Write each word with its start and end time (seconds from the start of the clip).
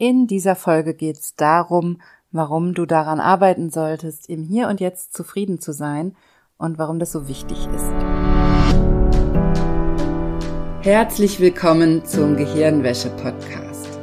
In 0.00 0.28
dieser 0.28 0.54
Folge 0.54 0.94
geht 0.94 1.18
es 1.18 1.34
darum, 1.34 2.00
warum 2.30 2.72
du 2.72 2.86
daran 2.86 3.18
arbeiten 3.18 3.68
solltest, 3.68 4.28
im 4.28 4.44
Hier 4.44 4.68
und 4.68 4.78
Jetzt 4.78 5.12
zufrieden 5.12 5.58
zu 5.58 5.72
sein 5.72 6.14
und 6.56 6.78
warum 6.78 7.00
das 7.00 7.10
so 7.10 7.26
wichtig 7.26 7.66
ist. 7.74 7.90
Herzlich 10.82 11.40
willkommen 11.40 12.04
zum 12.04 12.36
Gehirnwäsche-Podcast. 12.36 13.98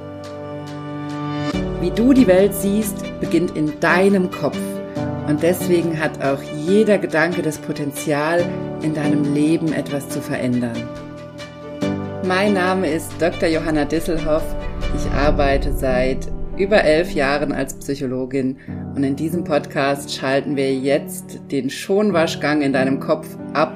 Wie 1.79 1.92
du 1.92 2.12
die 2.12 2.27
Welt 2.27 2.54
siehst, 2.54 2.98
beginnt 3.21 3.55
in 3.55 3.80
deinem 3.80 4.30
Kopf 4.32 4.59
und 5.30 5.43
deswegen 5.43 5.98
hat 5.98 6.21
auch 6.21 6.41
jeder 6.68 6.98
Gedanke 6.98 7.41
das 7.41 7.57
Potenzial, 7.57 8.43
in 8.82 8.93
deinem 8.93 9.34
Leben 9.34 9.71
etwas 9.71 10.09
zu 10.09 10.21
verändern. 10.21 10.89
Mein 12.27 12.54
Name 12.54 12.89
ist 12.91 13.14
Dr. 13.18 13.48
Johanna 13.48 13.86
Disselhoff. 13.86 14.43
Ich 14.96 15.12
arbeite 15.12 15.73
seit 15.73 16.32
über 16.55 16.82
elf 16.86 17.12
Jahren 17.12 17.52
als 17.52 17.73
Psychologin 17.73 18.55
und 18.95 19.04
in 19.04 19.18
diesem 19.18 19.44
Podcast 19.44 20.13
schalten 20.13 20.55
wir 20.55 20.73
jetzt 20.73 21.41
den 21.52 21.70
Schonwaschgang 21.70 22.62
in 22.62 22.71
deinem 22.71 23.02
Kopf 23.02 23.27
ab 23.52 23.73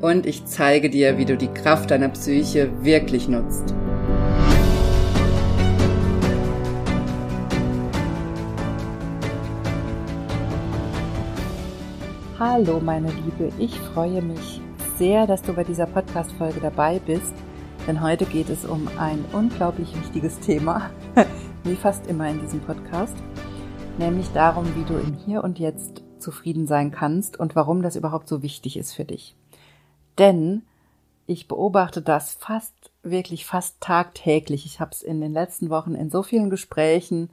und 0.00 0.26
ich 0.26 0.44
zeige 0.46 0.90
dir, 0.90 1.18
wie 1.18 1.24
du 1.24 1.36
die 1.36 1.46
Kraft 1.46 1.92
deiner 1.92 2.08
Psyche 2.08 2.68
wirklich 2.82 3.28
nutzt. 3.28 3.72
Hallo 12.40 12.80
meine 12.80 13.12
Liebe, 13.12 13.52
ich 13.60 13.78
freue 13.78 14.20
mich 14.20 14.60
sehr, 14.98 15.28
dass 15.28 15.42
du 15.42 15.52
bei 15.52 15.62
dieser 15.62 15.86
Podcast-Folge 15.86 16.58
dabei 16.60 17.00
bist 17.06 17.34
denn 17.90 18.02
heute 18.02 18.24
geht 18.24 18.50
es 18.50 18.64
um 18.64 18.86
ein 18.98 19.24
unglaublich 19.32 19.92
wichtiges 20.00 20.38
Thema, 20.38 20.90
wie 21.64 21.74
fast 21.74 22.06
immer 22.06 22.28
in 22.28 22.40
diesem 22.40 22.60
Podcast, 22.60 23.16
nämlich 23.98 24.28
darum, 24.28 24.64
wie 24.76 24.84
du 24.84 24.96
im 24.96 25.14
Hier 25.14 25.42
und 25.42 25.58
Jetzt 25.58 26.04
zufrieden 26.20 26.68
sein 26.68 26.92
kannst 26.92 27.40
und 27.40 27.56
warum 27.56 27.82
das 27.82 27.96
überhaupt 27.96 28.28
so 28.28 28.44
wichtig 28.44 28.76
ist 28.76 28.92
für 28.92 29.04
dich. 29.04 29.34
Denn 30.18 30.62
ich 31.26 31.48
beobachte 31.48 32.00
das 32.00 32.34
fast, 32.34 32.92
wirklich 33.02 33.44
fast 33.44 33.80
tagtäglich. 33.80 34.66
Ich 34.66 34.78
habe 34.78 34.92
es 34.92 35.02
in 35.02 35.20
den 35.20 35.32
letzten 35.32 35.68
Wochen 35.68 35.96
in 35.96 36.10
so 36.10 36.22
vielen 36.22 36.48
Gesprächen, 36.48 37.30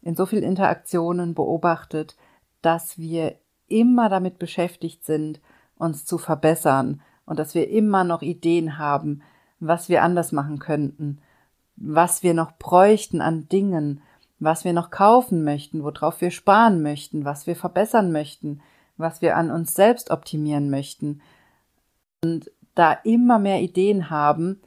in 0.00 0.14
so 0.14 0.26
vielen 0.26 0.44
Interaktionen 0.44 1.34
beobachtet, 1.34 2.14
dass 2.62 2.98
wir 2.98 3.34
immer 3.66 4.08
damit 4.08 4.38
beschäftigt 4.38 5.04
sind, 5.04 5.40
uns 5.76 6.04
zu 6.04 6.18
verbessern 6.18 7.02
und 7.26 7.40
dass 7.40 7.56
wir 7.56 7.68
immer 7.68 8.04
noch 8.04 8.22
Ideen 8.22 8.78
haben, 8.78 9.22
was 9.60 9.88
wir 9.88 10.02
anders 10.02 10.32
machen 10.32 10.58
könnten, 10.58 11.18
was 11.76 12.22
wir 12.22 12.34
noch 12.34 12.52
bräuchten 12.52 13.20
an 13.20 13.48
Dingen, 13.48 14.02
was 14.38 14.64
wir 14.64 14.72
noch 14.72 14.90
kaufen 14.90 15.44
möchten, 15.44 15.82
worauf 15.82 16.20
wir 16.20 16.30
sparen 16.30 16.82
möchten, 16.82 17.24
was 17.24 17.46
wir 17.46 17.56
verbessern 17.56 18.12
möchten, 18.12 18.60
was 18.96 19.22
wir 19.22 19.36
an 19.36 19.50
uns 19.50 19.74
selbst 19.74 20.10
optimieren 20.10 20.70
möchten. 20.70 21.20
Und 22.22 22.50
da 22.74 22.92
immer 22.92 23.38
mehr 23.38 23.60
Ideen 23.60 24.10
haben, 24.10 24.60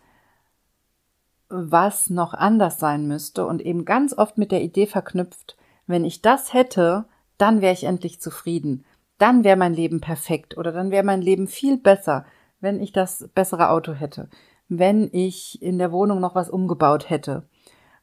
was 1.47 2.09
noch 2.09 2.34
anders 2.34 2.80
sein 2.80 3.08
müsste 3.08 3.45
und 3.45 3.62
eben 3.62 3.86
ganz 3.86 4.17
oft 4.17 4.38
mit 4.38 4.52
der 4.52 4.62
Idee 4.62 4.88
verknüpft, 4.88 5.58
wenn 5.86 6.06
ich 6.06 6.22
das 6.22 6.53
hätte, 6.53 7.06
dann 7.38 7.62
wäre 7.62 7.73
ich 7.73 7.84
endlich 7.84 8.22
zufrieden, 8.22 8.86
dann 9.17 9.44
wäre 9.44 9.58
mein 9.58 9.73
Leben 9.73 10.00
perfekt 10.02 10.58
oder 10.58 10.72
dann 10.72 10.92
wäre 10.92 11.03
mein 11.03 11.22
Leben 11.22 11.47
viel 11.47 11.78
besser, 11.78 12.25
wenn 12.62 12.80
ich 12.80 12.94
das 12.94 13.30
bessere 13.34 13.69
Auto 13.69 13.94
hätte, 13.94 14.30
wenn 14.72 15.09
ich 15.11 15.61
in 15.61 15.77
der 15.77 15.91
Wohnung 15.91 16.22
noch 16.22 16.33
was 16.33 16.50
umgebaut 16.50 17.09
hätte. 17.09 17.44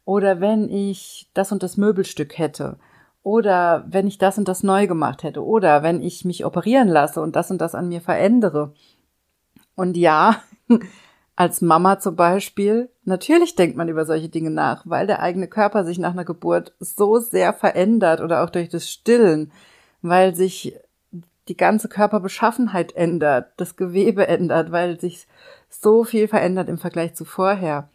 Oder 0.04 0.40
wenn 0.40 0.68
ich 0.68 1.30
das 1.32 1.50
und 1.50 1.62
das 1.62 1.78
Möbelstück 1.78 2.36
hätte. 2.36 2.78
Oder 3.22 3.86
wenn 3.88 4.06
ich 4.06 4.18
das 4.18 4.36
und 4.36 4.48
das 4.48 4.62
neu 4.62 4.86
gemacht 4.86 5.22
hätte. 5.22 5.42
Oder 5.42 5.82
wenn 5.82 6.02
ich 6.02 6.26
mich 6.26 6.44
operieren 6.44 6.88
lasse 6.88 7.22
und 7.22 7.36
das 7.36 7.50
und 7.50 7.58
das 7.62 7.74
an 7.74 7.88
mir 7.88 8.02
verändere. 8.02 8.74
Und 9.76 9.96
ja, 9.96 10.42
als 11.36 11.62
Mama 11.62 12.00
zum 12.00 12.16
Beispiel, 12.16 12.90
natürlich 13.04 13.54
denkt 13.54 13.78
man 13.78 13.88
über 13.88 14.04
solche 14.04 14.28
Dinge 14.28 14.50
nach, 14.50 14.82
weil 14.84 15.06
der 15.06 15.22
eigene 15.22 15.48
Körper 15.48 15.84
sich 15.84 15.98
nach 15.98 16.12
einer 16.12 16.26
Geburt 16.26 16.74
so 16.80 17.18
sehr 17.18 17.54
verändert 17.54 18.20
oder 18.20 18.44
auch 18.44 18.50
durch 18.50 18.68
das 18.68 18.90
Stillen, 18.90 19.52
weil 20.02 20.34
sich 20.34 20.74
die 21.48 21.56
ganze 21.56 21.88
Körperbeschaffenheit 21.88 22.94
ändert, 22.94 23.52
das 23.56 23.76
Gewebe 23.76 24.28
ändert, 24.28 24.70
weil 24.70 25.00
sich 25.00 25.26
so 25.68 26.04
viel 26.04 26.28
verändert 26.28 26.68
im 26.68 26.78
Vergleich 26.78 27.14
zu 27.14 27.24
vorher. 27.24 27.88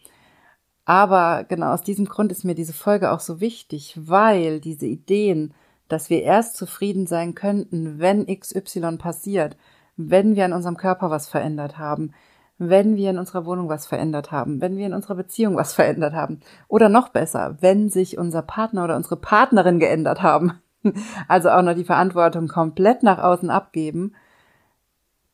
Aber 0.86 1.46
genau 1.48 1.72
aus 1.74 1.84
diesem 1.84 2.06
Grund 2.06 2.32
ist 2.32 2.44
mir 2.44 2.56
diese 2.56 2.74
Folge 2.74 3.12
auch 3.12 3.20
so 3.20 3.40
wichtig, 3.40 3.98
weil 4.00 4.60
diese 4.60 4.86
Ideen, 4.86 5.54
dass 5.88 6.10
wir 6.10 6.24
erst 6.24 6.58
zufrieden 6.58 7.08
sein 7.08 7.36
könnten, 7.36 8.00
wenn 8.00 8.26
XY 8.26 8.98
passiert, 8.98 9.56
wenn 9.96 10.36
wir 10.36 10.46
an 10.46 10.54
unserem 10.54 10.78
Körper 10.78 11.10
was 11.10 11.30
verändert 11.30 11.78
haben, 11.78 12.14
wenn 12.58 12.96
wir 12.96 13.10
in 13.10 13.20
unserer 13.20 13.46
Wohnung 13.46 13.70
was 13.70 13.86
verändert 13.86 14.32
haben, 14.32 14.62
wenn 14.62 14.78
wir 14.78 14.86
in 14.86 14.94
unserer 14.94 15.16
Beziehung 15.16 15.56
was 15.56 15.74
verändert 15.74 16.14
haben 16.14 16.40
oder 16.68 16.90
noch 16.90 17.10
besser, 17.10 17.58
wenn 17.62 17.90
sich 17.90 18.18
unser 18.18 18.42
Partner 18.42 18.84
oder 18.84 18.96
unsere 18.96 19.18
Partnerin 19.18 19.80
geändert 19.80 20.22
haben, 20.22 20.62
also 21.28 21.50
auch 21.50 21.62
noch 21.62 21.76
die 21.76 21.84
Verantwortung 21.84 22.48
komplett 22.48 23.04
nach 23.04 23.20
außen 23.20 23.50
abgeben, 23.50 24.14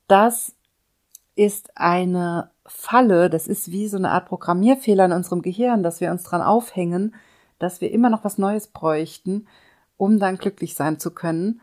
das 0.07 0.55
ist 1.35 1.77
eine 1.77 2.51
Falle, 2.65 3.29
das 3.29 3.47
ist 3.47 3.71
wie 3.71 3.87
so 3.87 3.97
eine 3.97 4.11
Art 4.11 4.27
Programmierfehler 4.27 5.05
in 5.05 5.11
unserem 5.11 5.41
Gehirn, 5.41 5.83
dass 5.83 6.01
wir 6.01 6.11
uns 6.11 6.23
dran 6.23 6.41
aufhängen, 6.41 7.15
dass 7.59 7.81
wir 7.81 7.91
immer 7.91 8.09
noch 8.09 8.23
was 8.23 8.37
Neues 8.37 8.67
bräuchten, 8.67 9.47
um 9.97 10.19
dann 10.19 10.37
glücklich 10.37 10.75
sein 10.75 10.99
zu 10.99 11.11
können. 11.11 11.61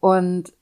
Und 0.00 0.52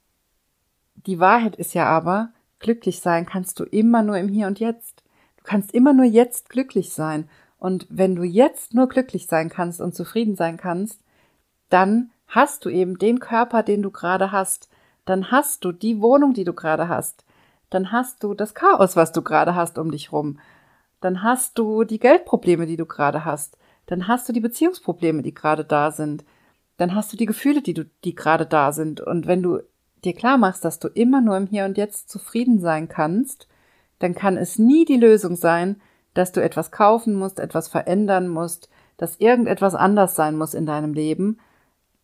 die 0.94 1.18
Wahrheit 1.18 1.56
ist 1.56 1.74
ja 1.74 1.86
aber, 1.86 2.30
glücklich 2.58 3.00
sein 3.00 3.26
kannst 3.26 3.60
du 3.60 3.64
immer 3.64 4.02
nur 4.02 4.18
im 4.18 4.28
Hier 4.28 4.46
und 4.46 4.60
Jetzt. 4.60 5.02
Du 5.36 5.44
kannst 5.44 5.72
immer 5.72 5.92
nur 5.92 6.06
jetzt 6.06 6.48
glücklich 6.48 6.92
sein. 6.92 7.28
Und 7.58 7.86
wenn 7.88 8.16
du 8.16 8.24
jetzt 8.24 8.74
nur 8.74 8.88
glücklich 8.88 9.26
sein 9.26 9.48
kannst 9.48 9.80
und 9.80 9.94
zufrieden 9.94 10.36
sein 10.36 10.56
kannst, 10.56 11.00
dann 11.68 12.10
hast 12.28 12.64
du 12.64 12.68
eben 12.68 12.98
den 12.98 13.20
Körper, 13.20 13.62
den 13.62 13.82
du 13.82 13.90
gerade 13.90 14.32
hast. 14.32 14.68
Dann 15.04 15.30
hast 15.30 15.64
du 15.64 15.72
die 15.72 16.00
Wohnung, 16.00 16.34
die 16.34 16.44
du 16.44 16.52
gerade 16.52 16.88
hast 16.88 17.26
dann 17.70 17.92
hast 17.92 18.22
du 18.22 18.34
das 18.34 18.54
Chaos, 18.54 18.96
was 18.96 19.12
du 19.12 19.22
gerade 19.22 19.54
hast 19.54 19.78
um 19.78 19.90
dich 19.90 20.12
rum. 20.12 20.38
Dann 21.00 21.22
hast 21.22 21.58
du 21.58 21.84
die 21.84 21.98
Geldprobleme, 21.98 22.66
die 22.66 22.76
du 22.76 22.86
gerade 22.86 23.24
hast. 23.24 23.58
Dann 23.86 24.08
hast 24.08 24.28
du 24.28 24.32
die 24.32 24.40
Beziehungsprobleme, 24.40 25.22
die 25.22 25.34
gerade 25.34 25.64
da 25.64 25.90
sind. 25.90 26.24
Dann 26.76 26.94
hast 26.94 27.12
du 27.12 27.16
die 27.16 27.26
Gefühle, 27.26 27.62
die 27.62 27.74
du, 27.74 27.84
die 28.04 28.14
gerade 28.14 28.46
da 28.46 28.72
sind. 28.72 29.00
Und 29.00 29.26
wenn 29.26 29.42
du 29.42 29.60
dir 30.04 30.14
klar 30.14 30.38
machst, 30.38 30.64
dass 30.64 30.78
du 30.78 30.88
immer 30.88 31.20
nur 31.20 31.36
im 31.36 31.46
Hier 31.46 31.64
und 31.64 31.76
Jetzt 31.76 32.10
zufrieden 32.10 32.60
sein 32.60 32.88
kannst, 32.88 33.48
dann 33.98 34.14
kann 34.14 34.36
es 34.36 34.58
nie 34.58 34.84
die 34.84 34.96
Lösung 34.96 35.36
sein, 35.36 35.80
dass 36.14 36.32
du 36.32 36.42
etwas 36.42 36.70
kaufen 36.70 37.14
musst, 37.14 37.40
etwas 37.40 37.68
verändern 37.68 38.28
musst, 38.28 38.68
dass 38.96 39.16
irgendetwas 39.16 39.74
anders 39.74 40.14
sein 40.14 40.36
muss 40.36 40.54
in 40.54 40.66
deinem 40.66 40.94
Leben, 40.94 41.38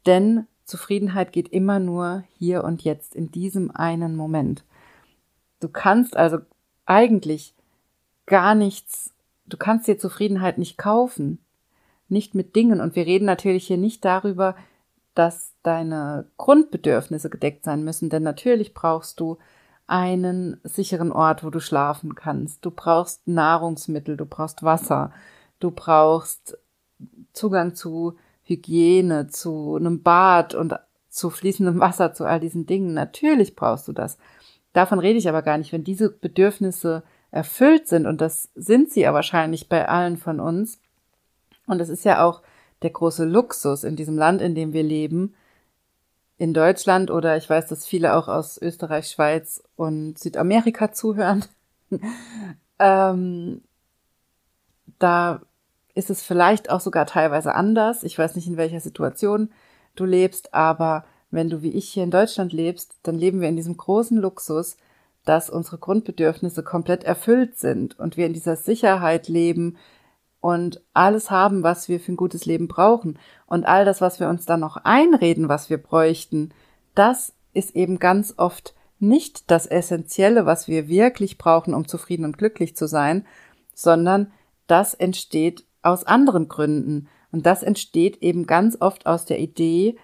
denn 0.07 0.47
Zufriedenheit 0.65 1.33
geht 1.33 1.49
immer 1.49 1.79
nur 1.79 2.25
hier 2.39 2.65
und 2.65 2.83
jetzt 2.83 3.15
in 3.15 3.31
diesem 3.31 3.71
einen 3.71 4.17
Moment. 4.17 4.65
Du 5.61 5.69
kannst 5.69 6.17
also 6.17 6.39
eigentlich 6.87 7.55
gar 8.27 8.55
nichts, 8.55 9.13
du 9.47 9.57
kannst 9.57 9.89
dir 9.89 9.99
Zufriedenheit 9.99 10.59
nicht 10.59 10.79
kaufen, 10.79 11.39
nicht 12.09 12.35
mit 12.35 12.55
Dingen. 12.57 12.81
Und 12.81 12.97
wir 12.97 13.07
reden 13.07 13.25
natürlich 13.25 13.67
hier 13.67 13.79
nicht 13.79 14.05
darüber, 14.05 14.55
dass 15.15 15.53
deine 15.63 16.27
Grundbedürfnisse 16.39 17.29
gedeckt 17.29 17.65
sein 17.65 17.85
müssen, 17.85 18.09
denn 18.09 18.23
natürlich 18.23 18.75
brauchst 18.75 19.21
du 19.21 19.39
einen 19.87 20.61
sicheren 20.65 21.13
Ort, 21.13 21.45
wo 21.45 21.51
du 21.51 21.61
schlafen 21.61 22.15
kannst. 22.15 22.65
Du 22.65 22.71
brauchst 22.71 23.27
Nahrungsmittel, 23.27 24.17
du 24.17 24.25
brauchst 24.25 24.63
Wasser, 24.63 25.13
du 25.61 25.71
brauchst 25.71 26.57
Zugang 27.33 27.75
zu 27.75 28.17
Hygiene, 28.45 29.29
zu 29.29 29.77
einem 29.77 30.03
Bad 30.03 30.55
und 30.55 30.75
zu 31.09 31.31
fließendem 31.31 31.79
Wasser, 31.81 32.15
zu 32.15 32.25
all 32.25 32.41
diesen 32.41 32.67
Dingen. 32.67 32.95
Natürlich 32.95 33.55
brauchst 33.55 33.89
du 33.89 33.93
das. 33.93 34.19
Davon 34.73 34.99
rede 34.99 35.19
ich 35.19 35.29
aber 35.29 35.43
gar 35.43 35.59
nicht. 35.59 35.73
Wenn 35.73 35.85
diese 35.85 36.11
Bedürfnisse 36.11 37.03
erfüllt 37.31 37.89
sind, 37.89 38.07
und 38.07 38.21
das 38.21 38.51
sind 38.55 38.91
sie 38.91 39.03
ja 39.03 39.15
wahrscheinlich 39.15 39.69
bei 39.69 39.89
allen 39.89 40.17
von 40.17 40.41
uns, 40.41 40.81
und 41.67 41.81
es 41.81 41.89
ist 41.89 42.05
ja 42.05 42.25
auch 42.25 42.43
der 42.83 42.91
große 42.91 43.25
Luxus 43.25 43.85
in 43.85 43.97
diesem 43.97 44.17
Land, 44.17 44.41
in 44.43 44.55
dem 44.55 44.73
wir 44.73 44.83
leben, 44.83 45.35
in 46.39 46.55
Deutschland 46.55 47.11
oder 47.11 47.37
ich 47.37 47.49
weiß, 47.49 47.69
dass 47.69 47.87
viele 47.87 48.17
auch 48.17 48.27
aus 48.27 48.61
Österreich, 48.61 49.09
Schweiz 49.09 49.63
und 49.77 50.19
Südamerika 50.19 50.93
zuhören. 50.93 51.45
ähm, 52.81 53.63
da 54.99 55.43
ist 55.95 56.11
es 56.11 56.23
vielleicht 56.23 56.71
auch 56.71 56.81
sogar 56.81 57.07
teilweise 57.07 57.55
anders. 57.55 58.03
Ich 58.03 58.19
weiß 58.19 58.37
nicht, 58.37 58.47
in 58.47 58.57
welcher 58.57 58.81
Situation 58.81 59.51
du 59.95 60.05
lebst, 60.05 60.55
aber 60.55 61.05
wenn 61.31 61.51
du 61.51 61.63
wie 61.63 61.73
ich 61.73 61.89
hier 61.89 62.05
in 62.05 62.11
Deutschland 62.11 62.53
lebst, 62.53 62.95
dann 63.03 63.17
leben 63.17 63.41
wir 63.41 63.49
in 63.49 63.57
diesem 63.57 63.77
großen 63.77 64.19
Luxus, 64.19 64.77
dass 65.25 65.51
unsere 65.51 65.79
Grundbedürfnisse 65.79 66.63
komplett 66.63 67.05
erfüllt 67.05 67.59
sind 67.59 67.99
und 67.99 68.17
wir 68.17 68.27
in 68.27 68.33
dieser 68.33 68.57
Sicherheit 68.57 69.29
leben, 69.29 69.77
und 70.43 70.83
alles 70.93 71.31
haben, 71.31 71.63
was 71.63 71.89
wir 71.89 72.01
für 72.01 72.13
ein 72.13 72.17
gutes 72.17 72.45
Leben 72.47 72.67
brauchen. 72.67 73.19
Und 73.47 73.65
all 73.65 73.85
das, 73.87 74.01
was 74.01 74.19
wir 74.19 74.29
uns 74.29 74.45
dann 74.45 74.61
noch 74.61 74.77
einreden, 74.77 75.49
was 75.49 75.71
wir 75.71 75.79
bräuchten, 75.79 76.53
das 76.97 77.33
ist 77.55 77.77
eben 77.77 78.01
ganz 78.01 78.35
oft 78.37 78.75
nicht 78.99 79.51
das 79.51 79.67
Essentielle, 79.67 80.45
was 80.45 80.67
wir 80.67 80.89
wirklich 80.89 81.39
brauchen, 81.39 81.75
um 81.75 81.87
zufrieden 81.87 82.25
und 82.25 82.39
glücklich 82.39 82.77
zu 82.77 82.89
sein, 82.89 83.25
sondern 83.73 84.33
das 84.67 84.95
entsteht 84.95 85.65
aus 85.83 86.05
anderen 86.05 86.49
Gründen. 86.49 87.09
Und 87.31 87.47
das 87.47 87.63
entsteht 87.63 88.23
eben 88.23 88.47
ganz 88.47 88.77
oft 88.81 89.07
aus 89.07 89.25
der 89.25 89.41
Idee, 89.41 89.97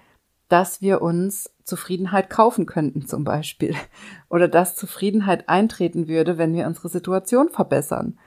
dass 0.48 0.80
wir 0.80 1.02
uns 1.02 1.50
Zufriedenheit 1.64 2.30
kaufen 2.30 2.66
könnten 2.66 3.06
zum 3.06 3.24
Beispiel. 3.24 3.74
Oder 4.28 4.48
dass 4.48 4.76
Zufriedenheit 4.76 5.48
eintreten 5.48 6.08
würde, 6.08 6.38
wenn 6.38 6.54
wir 6.54 6.66
unsere 6.66 6.88
Situation 6.88 7.48
verbessern. 7.50 8.18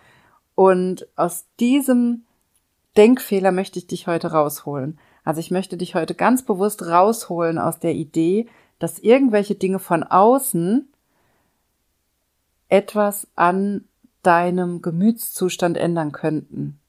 Und 0.55 1.07
aus 1.15 1.45
diesem 1.59 2.23
Denkfehler 2.97 3.51
möchte 3.51 3.79
ich 3.79 3.87
dich 3.87 4.07
heute 4.07 4.31
rausholen. 4.31 4.99
Also 5.23 5.39
ich 5.39 5.51
möchte 5.51 5.77
dich 5.77 5.95
heute 5.95 6.15
ganz 6.15 6.43
bewusst 6.43 6.85
rausholen 6.85 7.57
aus 7.57 7.79
der 7.79 7.93
Idee, 7.93 8.47
dass 8.79 8.99
irgendwelche 8.99 9.55
Dinge 9.55 9.79
von 9.79 10.03
außen 10.03 10.91
etwas 12.67 13.27
an 13.35 13.85
deinem 14.23 14.81
Gemütszustand 14.81 15.77
ändern 15.77 16.11
könnten. 16.11 16.80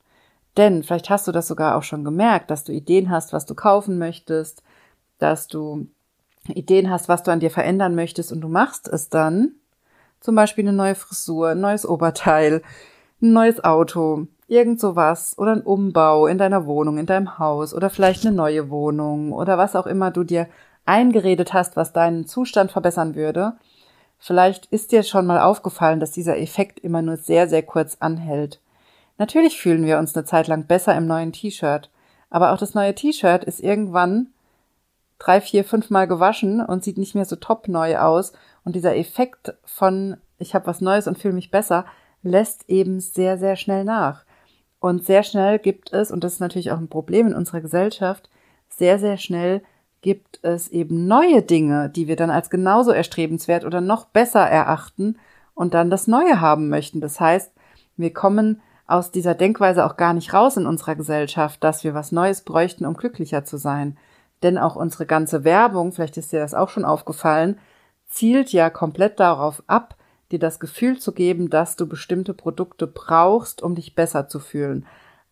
Denn 0.57 0.83
vielleicht 0.83 1.09
hast 1.11 1.27
du 1.27 1.33
das 1.33 1.49
sogar 1.49 1.77
auch 1.77 1.83
schon 1.83 2.05
gemerkt, 2.05 2.51
dass 2.51 2.65
du 2.65 2.73
Ideen 2.73 3.11
hast, 3.11 3.33
was 3.33 3.47
du 3.47 3.55
kaufen 3.55 3.99
möchtest, 3.99 4.63
dass 5.19 5.47
du 5.47 5.87
Ideen 6.49 6.91
hast, 6.91 7.09
was 7.09 7.23
du 7.23 7.31
an 7.31 7.41
dir 7.41 7.51
verändern 7.51 7.95
möchtest 7.95 8.33
und 8.33 8.41
du 8.41 8.49
machst 8.49 8.89
es 8.89 9.09
dann. 9.09 9.53
Zum 10.21 10.35
Beispiel 10.35 10.65
eine 10.67 10.77
neue 10.77 10.95
Frisur, 10.95 11.51
ein 11.51 11.61
neues 11.61 11.89
Oberteil, 11.89 12.63
ein 13.21 13.33
neues 13.33 13.65
Auto, 13.65 14.27
irgend 14.47 14.81
sowas 14.81 15.35
oder 15.39 15.53
ein 15.53 15.63
Umbau 15.63 16.27
in 16.27 16.39
deiner 16.39 16.67
Wohnung, 16.67 16.99
in 16.99 17.07
deinem 17.07 17.39
Haus 17.39 17.73
oder 17.73 17.91
vielleicht 17.91 18.27
eine 18.27 18.35
neue 18.35 18.69
Wohnung 18.71 19.33
oder 19.33 19.57
was 19.57 19.75
auch 19.75 19.87
immer 19.87 20.11
du 20.11 20.25
dir 20.25 20.49
eingeredet 20.85 21.55
hast, 21.55 21.77
was 21.77 21.93
deinen 21.93 22.27
Zustand 22.27 22.73
verbessern 22.73 23.15
würde. 23.15 23.55
Vielleicht 24.19 24.67
ist 24.67 24.93
dir 24.93 25.03
schon 25.03 25.27
mal 25.27 25.41
aufgefallen, 25.41 26.01
dass 26.01 26.11
dieser 26.13 26.39
Effekt 26.39 26.79
immer 26.81 27.03
nur 27.03 27.17
sehr, 27.17 27.49
sehr 27.49 27.63
kurz 27.63 27.97
anhält. 28.01 28.61
Natürlich 29.19 29.59
fühlen 29.61 29.85
wir 29.85 29.99
uns 29.99 30.15
eine 30.17 30.25
Zeit 30.25 30.49
lang 30.49 30.67
besser 30.67 30.97
im 30.97 31.07
neuen 31.07 31.33
T-Shirt, 31.33 31.91
aber 32.31 32.53
auch 32.53 32.59
das 32.59 32.75
neue 32.75 32.95
T-Shirt 32.95 33.45
ist 33.45 33.61
irgendwann 33.61 34.29
drei, 35.19 35.41
vier, 35.41 35.65
fünf 35.65 35.91
Mal 35.91 36.09
gewaschen 36.09 36.61
und 36.61 36.83
sieht 36.83 36.99
nicht 36.99 37.15
mehr 37.15 37.25
so 37.25 37.37
top 37.37 37.69
neu 37.69 37.99
aus. 37.99 38.33
Und 38.65 38.75
dieser 38.75 38.97
Effekt 38.97 39.55
von 39.65 40.17
ich 40.39 40.55
habe 40.55 40.67
was 40.67 40.81
Neues 40.81 41.07
und 41.07 41.19
fühle 41.19 41.35
mich 41.35 41.51
besser 41.51 41.85
lässt 42.23 42.69
eben 42.69 43.01
sehr, 43.01 43.39
sehr 43.39 43.57
schnell 43.57 43.85
nach. 43.85 44.25
Und 44.79 45.05
sehr 45.05 45.23
schnell 45.23 45.59
gibt 45.59 45.93
es, 45.93 46.11
und 46.11 46.25
das 46.25 46.35
ist 46.35 46.41
natürlich 46.41 46.71
auch 46.71 46.79
ein 46.79 46.89
Problem 46.89 47.29
in 47.29 47.35
unserer 47.35 47.61
Gesellschaft, 47.61 48.31
sehr, 48.69 48.99
sehr 48.99 49.17
schnell 49.17 49.63
gibt 50.01 50.41
es 50.43 50.69
eben 50.69 51.07
neue 51.07 51.43
Dinge, 51.43 51.89
die 51.91 52.09
wir 52.09 52.17
dann 52.17 52.31
als 52.31 52.51
genauso 52.51 52.91
erstrebenswert 52.91 53.65
oder 53.65 53.81
noch 53.81 54.07
besser 54.07 54.41
erachten 54.41 55.17
und 55.55 55.75
dann 55.75 55.91
das 55.91 56.09
Neue 56.09 56.41
haben 56.41 56.69
möchten. 56.69 57.01
Das 57.01 57.21
heißt, 57.21 57.53
wir 57.97 58.13
kommen 58.13 58.61
aus 58.87 59.11
dieser 59.11 59.35
Denkweise 59.35 59.87
auch 59.87 59.97
gar 59.97 60.13
nicht 60.13 60.35
raus 60.35 60.57
in 60.57 60.67
unserer 60.67 60.97
Gesellschaft, 60.97 61.63
dass 61.63 61.85
wir 61.85 61.95
was 61.95 62.13
Neues 62.13 62.43
bräuchten, 62.43 62.85
um 62.85 62.95
glücklicher 62.95 63.45
zu 63.45 63.57
sein. 63.57 63.97
Denn 64.43 64.59
auch 64.59 64.77
unsere 64.77 65.07
ganze 65.07 65.45
Werbung, 65.45 65.93
vielleicht 65.93 66.17
ist 66.17 66.33
dir 66.33 66.41
das 66.41 66.55
auch 66.55 66.69
schon 66.69 66.85
aufgefallen, 66.85 67.59
zielt 68.09 68.53
ja 68.53 68.71
komplett 68.71 69.21
darauf 69.21 69.63
ab, 69.67 69.97
dir 70.33 70.39
das 70.39 70.61
Gefühl 70.61 70.99
zu 70.99 71.13
geben, 71.13 71.51
dass 71.51 71.77
du 71.77 71.87
bestimmte 71.87 72.35
Produkte 72.35 72.87
brauchst, 72.87 73.63
um 73.63 73.75
dich 73.75 73.95
besser 73.95 74.29
zu 74.29 74.41
fühlen. 74.41 74.87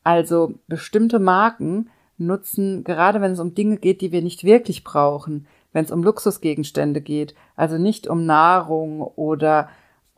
Also 0.04 0.54
bestimmte 0.68 1.18
Marken 1.18 1.90
nutzen, 2.18 2.84
gerade 2.84 3.20
wenn 3.20 3.32
es 3.32 3.40
um 3.40 3.54
Dinge 3.54 3.78
geht, 3.78 4.00
die 4.00 4.12
wir 4.12 4.22
nicht 4.22 4.44
wirklich 4.44 4.84
brauchen, 4.84 5.46
wenn 5.72 5.84
es 5.84 5.90
um 5.90 6.02
Luxusgegenstände 6.02 7.00
geht, 7.00 7.34
also 7.56 7.78
nicht 7.78 8.06
um 8.06 8.26
Nahrung 8.26 9.02
oder 9.02 9.68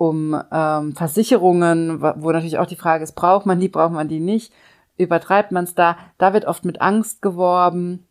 um 0.03 0.37
ähm, 0.51 0.97
Versicherungen, 0.97 2.03
wo 2.03 2.33
natürlich 2.33 2.59
auch 2.59 2.67
die 2.67 2.75
Frage 2.75 3.05
ist, 3.05 3.13
braucht 3.13 3.47
man 3.47 3.61
die, 3.61 3.69
braucht 3.69 3.93
man 3.93 4.09
die 4.09 4.19
nicht, 4.19 4.53
übertreibt 4.97 5.53
man 5.53 5.63
es 5.63 5.77
da, 5.77 5.97
da 6.19 6.33
wird 6.33 6.45
oft 6.45 6.65
mit 6.65 6.81
Angst 6.81 7.23
geworben, 7.23 8.05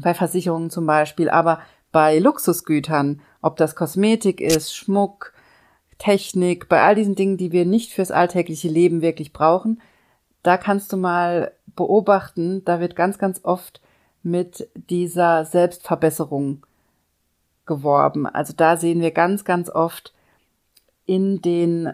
bei 0.00 0.12
Versicherungen 0.12 0.70
zum 0.70 0.86
Beispiel, 0.86 1.30
aber 1.30 1.60
bei 1.92 2.18
Luxusgütern, 2.18 3.20
ob 3.42 3.56
das 3.58 3.76
Kosmetik 3.76 4.40
ist, 4.40 4.74
Schmuck, 4.74 5.32
Technik, 5.98 6.68
bei 6.68 6.82
all 6.82 6.96
diesen 6.96 7.14
Dingen, 7.14 7.36
die 7.36 7.52
wir 7.52 7.64
nicht 7.64 7.92
fürs 7.92 8.10
alltägliche 8.10 8.68
Leben 8.68 9.00
wirklich 9.00 9.32
brauchen, 9.32 9.80
da 10.42 10.56
kannst 10.56 10.92
du 10.92 10.96
mal 10.96 11.52
beobachten, 11.76 12.64
da 12.64 12.80
wird 12.80 12.96
ganz, 12.96 13.18
ganz 13.18 13.44
oft 13.44 13.80
mit 14.24 14.68
dieser 14.74 15.44
Selbstverbesserung 15.44 16.66
geworben. 17.66 18.26
Also 18.26 18.52
da 18.52 18.76
sehen 18.76 19.00
wir 19.00 19.12
ganz, 19.12 19.44
ganz 19.44 19.70
oft 19.70 20.12
in 21.10 21.42
den 21.42 21.92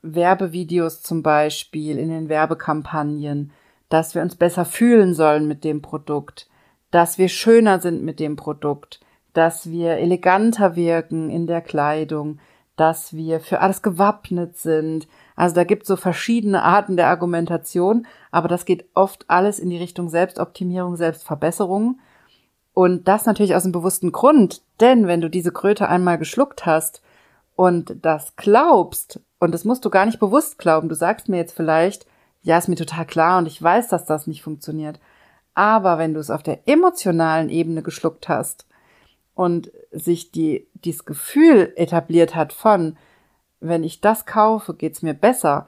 Werbevideos 0.00 1.02
zum 1.02 1.24
Beispiel, 1.24 1.98
in 1.98 2.08
den 2.08 2.28
Werbekampagnen, 2.28 3.50
dass 3.88 4.14
wir 4.14 4.22
uns 4.22 4.36
besser 4.36 4.64
fühlen 4.64 5.12
sollen 5.12 5.48
mit 5.48 5.64
dem 5.64 5.82
Produkt, 5.82 6.48
dass 6.92 7.18
wir 7.18 7.28
schöner 7.28 7.80
sind 7.80 8.04
mit 8.04 8.20
dem 8.20 8.36
Produkt, 8.36 9.00
dass 9.32 9.72
wir 9.72 9.96
eleganter 9.96 10.76
wirken 10.76 11.30
in 11.30 11.48
der 11.48 11.60
Kleidung, 11.60 12.38
dass 12.76 13.12
wir 13.12 13.40
für 13.40 13.58
alles 13.58 13.82
gewappnet 13.82 14.56
sind, 14.56 15.08
also 15.34 15.56
da 15.56 15.64
gibt 15.64 15.82
es 15.82 15.88
so 15.88 15.96
verschiedene 15.96 16.62
Arten 16.62 16.96
der 16.96 17.08
Argumentation, 17.08 18.06
aber 18.30 18.46
das 18.46 18.66
geht 18.66 18.88
oft 18.94 19.24
alles 19.28 19.58
in 19.58 19.68
die 19.68 19.78
Richtung 19.78 20.10
Selbstoptimierung, 20.10 20.94
Selbstverbesserung. 20.94 21.98
Und 22.72 23.08
das 23.08 23.26
natürlich 23.26 23.56
aus 23.56 23.64
einem 23.64 23.72
bewussten 23.72 24.12
Grund, 24.12 24.62
denn 24.78 25.08
wenn 25.08 25.20
du 25.20 25.28
diese 25.28 25.50
Kröte 25.50 25.88
einmal 25.88 26.18
geschluckt 26.18 26.66
hast 26.66 27.02
und 27.56 27.96
das 28.02 28.36
glaubst, 28.36 29.20
und 29.40 29.52
das 29.52 29.64
musst 29.64 29.84
du 29.84 29.90
gar 29.90 30.06
nicht 30.06 30.20
bewusst 30.20 30.58
glauben, 30.58 30.88
du 30.88 30.94
sagst 30.94 31.28
mir 31.28 31.38
jetzt 31.38 31.56
vielleicht, 31.56 32.06
ja, 32.42 32.58
ist 32.58 32.68
mir 32.68 32.76
total 32.76 33.06
klar 33.06 33.38
und 33.38 33.46
ich 33.46 33.60
weiß, 33.60 33.88
dass 33.88 34.04
das 34.04 34.26
nicht 34.26 34.42
funktioniert. 34.42 35.00
Aber 35.54 35.98
wenn 35.98 36.14
du 36.14 36.20
es 36.20 36.30
auf 36.30 36.42
der 36.42 36.68
emotionalen 36.68 37.48
Ebene 37.48 37.82
geschluckt 37.82 38.28
hast 38.28 38.66
und 39.34 39.72
sich 39.90 40.30
die, 40.30 40.68
dieses 40.74 41.06
Gefühl 41.06 41.72
etabliert 41.76 42.34
hat 42.34 42.52
von, 42.52 42.96
wenn 43.60 43.82
ich 43.82 44.02
das 44.02 44.26
kaufe, 44.26 44.74
geht's 44.74 45.00
mir 45.00 45.14
besser 45.14 45.66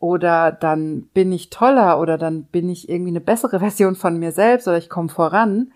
oder 0.00 0.50
dann 0.52 1.02
bin 1.14 1.32
ich 1.32 1.50
toller 1.50 2.00
oder 2.00 2.18
dann 2.18 2.44
bin 2.44 2.68
ich 2.68 2.88
irgendwie 2.88 3.10
eine 3.10 3.20
bessere 3.20 3.60
Version 3.60 3.94
von 3.94 4.18
mir 4.18 4.32
selbst 4.32 4.66
oder 4.66 4.76
ich 4.76 4.90
komme 4.90 5.08
voran, 5.08 5.72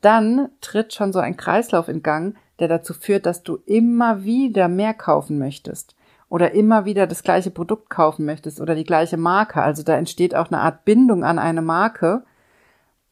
dann 0.00 0.48
tritt 0.60 0.94
schon 0.94 1.12
so 1.12 1.20
ein 1.20 1.36
Kreislauf 1.36 1.88
in 1.88 2.02
Gang, 2.02 2.36
der 2.60 2.68
dazu 2.68 2.94
führt, 2.94 3.26
dass 3.26 3.42
du 3.42 3.58
immer 3.66 4.24
wieder 4.24 4.68
mehr 4.68 4.94
kaufen 4.94 5.38
möchtest 5.38 5.96
oder 6.28 6.52
immer 6.52 6.84
wieder 6.84 7.06
das 7.06 7.22
gleiche 7.22 7.50
Produkt 7.50 7.90
kaufen 7.90 8.24
möchtest 8.24 8.60
oder 8.60 8.74
die 8.74 8.84
gleiche 8.84 9.16
Marke. 9.16 9.62
Also 9.62 9.82
da 9.82 9.96
entsteht 9.96 10.34
auch 10.34 10.46
eine 10.46 10.60
Art 10.60 10.84
Bindung 10.84 11.24
an 11.24 11.38
eine 11.38 11.62
Marke. 11.62 12.22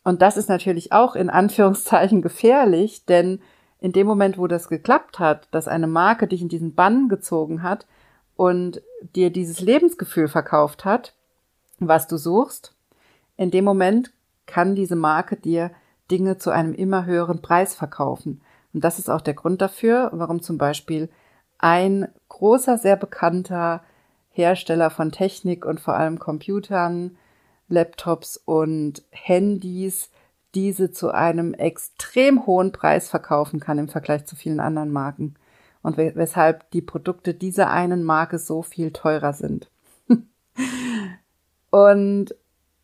Und 0.05 0.23
das 0.23 0.37
ist 0.37 0.49
natürlich 0.49 0.93
auch 0.93 1.17
in 1.17 1.29
Anführungszeichen 1.29 2.23
gefährlich, 2.23 3.05
denn 3.07 3.41
in 3.81 3.93
dem 3.93 4.07
Moment, 4.07 4.39
wo 4.39 4.47
das 4.47 4.69
geklappt 4.69 5.19
hat, 5.19 5.49
dass 5.51 5.69
eine 5.69 5.87
Marke 5.87 6.27
dich 6.27 6.43
in 6.43 6.49
diesen 6.49 6.75
Bann 6.75 7.09
gezogen 7.09 7.63
hat 7.63 7.87
und 8.37 8.83
dir 9.17 9.31
dieses 9.31 9.61
Lebensgefühl 9.61 10.29
verkauft 10.29 10.85
hat, 10.85 11.15
was 11.79 12.07
du 12.07 12.17
suchst, 12.17 12.75
in 13.37 13.51
dem 13.51 13.65
Moment 13.65 14.13
kann 14.47 14.75
diese 14.75 14.97
Marke 14.97 15.37
dir 15.37 15.71
Dinge 16.11 16.39
zu 16.39 16.51
einem 16.51 16.73
immer 16.73 17.05
höheren 17.05 17.43
Preis 17.43 17.75
verkaufen. 17.75 18.41
Und 18.79 18.85
das 18.85 19.01
ist 19.01 19.11
auch 19.11 19.23
der 19.23 19.35
Grund 19.35 19.61
dafür, 19.61 20.09
warum 20.13 20.41
zum 20.41 20.57
Beispiel 20.57 21.09
ein 21.59 22.07
großer, 22.29 22.79
sehr 22.79 22.95
bekannter 22.95 23.83
Hersteller 24.31 24.91
von 24.91 25.11
Technik 25.11 25.65
und 25.67 25.81
vor 25.81 25.97
allem 25.97 26.21
Computern, 26.21 27.17
Laptops 27.67 28.37
und 28.37 29.03
Handys 29.11 30.11
diese 30.55 30.93
zu 30.93 31.11
einem 31.11 31.55
extrem 31.55 32.47
hohen 32.47 32.71
Preis 32.71 33.09
verkaufen 33.09 33.59
kann 33.59 33.79
im 33.79 33.89
Vergleich 33.89 34.27
zu 34.27 34.37
vielen 34.37 34.61
anderen 34.61 34.93
Marken 34.93 35.35
und 35.83 35.97
weshalb 35.97 36.71
die 36.71 36.81
Produkte 36.81 37.35
dieser 37.35 37.71
einen 37.71 38.05
Marke 38.05 38.39
so 38.39 38.63
viel 38.63 38.93
teurer 38.93 39.33
sind. 39.33 39.73
und 41.71 42.33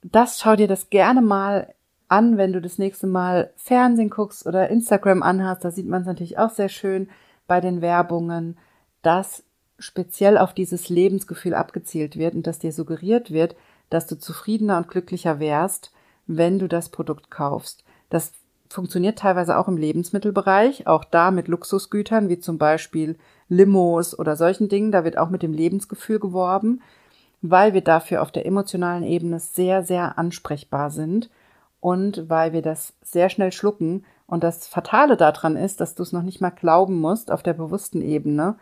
das 0.03 0.41
schau 0.41 0.57
dir 0.57 0.67
das 0.67 0.91
gerne 0.91 1.23
mal 1.23 1.73
an, 2.15 2.37
wenn 2.37 2.53
du 2.53 2.61
das 2.61 2.79
nächste 2.79 3.09
Mal 3.09 3.51
Fernsehen 3.57 4.09
guckst 4.09 4.47
oder 4.47 4.71
Instagram 4.71 5.23
anhast. 5.23 5.65
Da 5.65 5.73
sieht 5.73 5.89
man 5.89 6.03
es 6.03 6.07
natürlich 6.07 6.39
auch 6.39 6.51
sehr 6.51 6.69
schön 6.69 7.09
bei 7.49 7.61
den 7.61 7.81
Werbungen, 7.83 8.57
dass 9.03 9.43
speziell 9.81 10.39
auf 10.39 10.55
dieses 10.55 10.89
Lebensgefühl 10.89 11.55
abgezielt 11.55 12.17
wird 12.17 12.35
und 12.35 12.47
dass 12.47 12.61
dir 12.61 12.73
suggeriert 12.73 13.33
wird, 13.33 13.57
dass 13.91 14.07
du 14.07 14.17
zufriedener 14.17 14.77
und 14.79 14.89
glücklicher 14.89 15.41
wärst, 15.41 15.93
wenn 16.27 16.61
du 16.61 16.69
das 16.69 16.89
Produkt 16.89 17.31
kaufst. 17.31 17.85
Das 18.11 18.33
funktioniert 18.71 19.19
teilweise 19.19 19.59
auch 19.59 19.67
im 19.67 19.77
Lebensmittelbereich, 19.77 20.87
auch 20.87 21.05
da 21.05 21.33
mit 21.33 21.49
Luxusgütern 21.49 22.29
wie 22.29 22.39
zum 22.39 22.59
Beispiel 22.59 23.19
Limos 23.49 24.17
oder 24.17 24.37
solchen 24.37 24.69
Dingen. 24.69 24.93
Da 24.93 25.05
wird 25.05 25.19
auch 25.19 25.31
mit 25.31 25.43
dem 25.43 25.53
Lebensgefühl 25.53 26.21
geworben, 26.21 26.81
weil 27.43 27.75
wir 27.75 27.83
dafür 27.83 28.23
auf 28.23 28.31
der 28.31 28.47
emotionalen 28.47 29.03
Ebene 29.03 29.41
sehr, 29.41 29.83
sehr 29.83 30.17
ansprechbar 30.17 30.91
sind 30.91 31.29
und 31.85 32.31
weil 32.31 32.55
wir 32.55 32.63
das 32.63 32.95
sehr 33.03 33.29
schnell 33.29 33.53
schlucken. 33.53 34.07
Und 34.27 34.43
das 34.43 34.67
Fatale 34.67 35.19
daran 35.19 35.55
ist, 35.55 35.83
dass 35.83 35.95
du 35.95 36.03
es 36.03 36.13
noch 36.13 36.23
nicht 36.23 36.41
mal 36.41 36.49
glauben 36.49 36.99
musst 36.99 37.31
auf 37.31 37.43
der 37.43 37.53
bewussten 37.53 38.01
Ebene, 38.01 38.57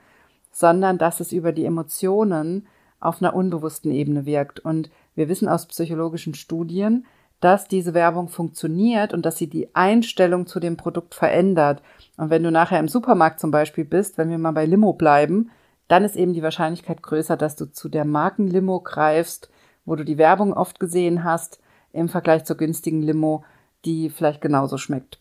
sondern 0.50 0.98
dass 0.98 1.20
es 1.20 1.30
über 1.30 1.52
die 1.52 1.64
Emotionen 1.64 2.66
auf 2.98 3.22
einer 3.22 3.32
unbewussten 3.32 3.92
Ebene 3.92 4.26
wirkt. 4.26 4.58
Und 4.58 4.90
wir 5.14 5.28
wissen 5.28 5.48
aus 5.48 5.66
psychologischen 5.66 6.34
Studien, 6.34 7.06
dass 7.38 7.68
diese 7.68 7.94
Werbung 7.94 8.26
funktioniert 8.26 9.14
und 9.14 9.24
dass 9.24 9.36
sie 9.36 9.48
die 9.48 9.72
Einstellung 9.72 10.48
zu 10.48 10.58
dem 10.58 10.76
Produkt 10.76 11.14
verändert. 11.14 11.80
Und 12.16 12.30
wenn 12.30 12.42
du 12.42 12.50
nachher 12.50 12.80
im 12.80 12.88
Supermarkt 12.88 13.38
zum 13.38 13.52
Beispiel 13.52 13.84
bist, 13.84 14.18
wenn 14.18 14.30
wir 14.30 14.38
mal 14.38 14.50
bei 14.50 14.66
Limo 14.66 14.94
bleiben, 14.94 15.52
dann 15.86 16.02
ist 16.02 16.16
eben 16.16 16.32
die 16.32 16.42
Wahrscheinlichkeit 16.42 17.04
größer, 17.04 17.36
dass 17.36 17.54
du 17.54 17.66
zu 17.66 17.88
der 17.88 18.04
Markenlimo 18.04 18.80
greifst, 18.80 19.48
wo 19.84 19.94
du 19.94 20.04
die 20.04 20.18
Werbung 20.18 20.52
oft 20.52 20.80
gesehen 20.80 21.22
hast, 21.22 21.61
im 21.92 22.08
Vergleich 22.08 22.44
zur 22.44 22.56
günstigen 22.56 23.02
Limo, 23.02 23.44
die 23.84 24.10
vielleicht 24.10 24.40
genauso 24.40 24.78
schmeckt. 24.78 25.18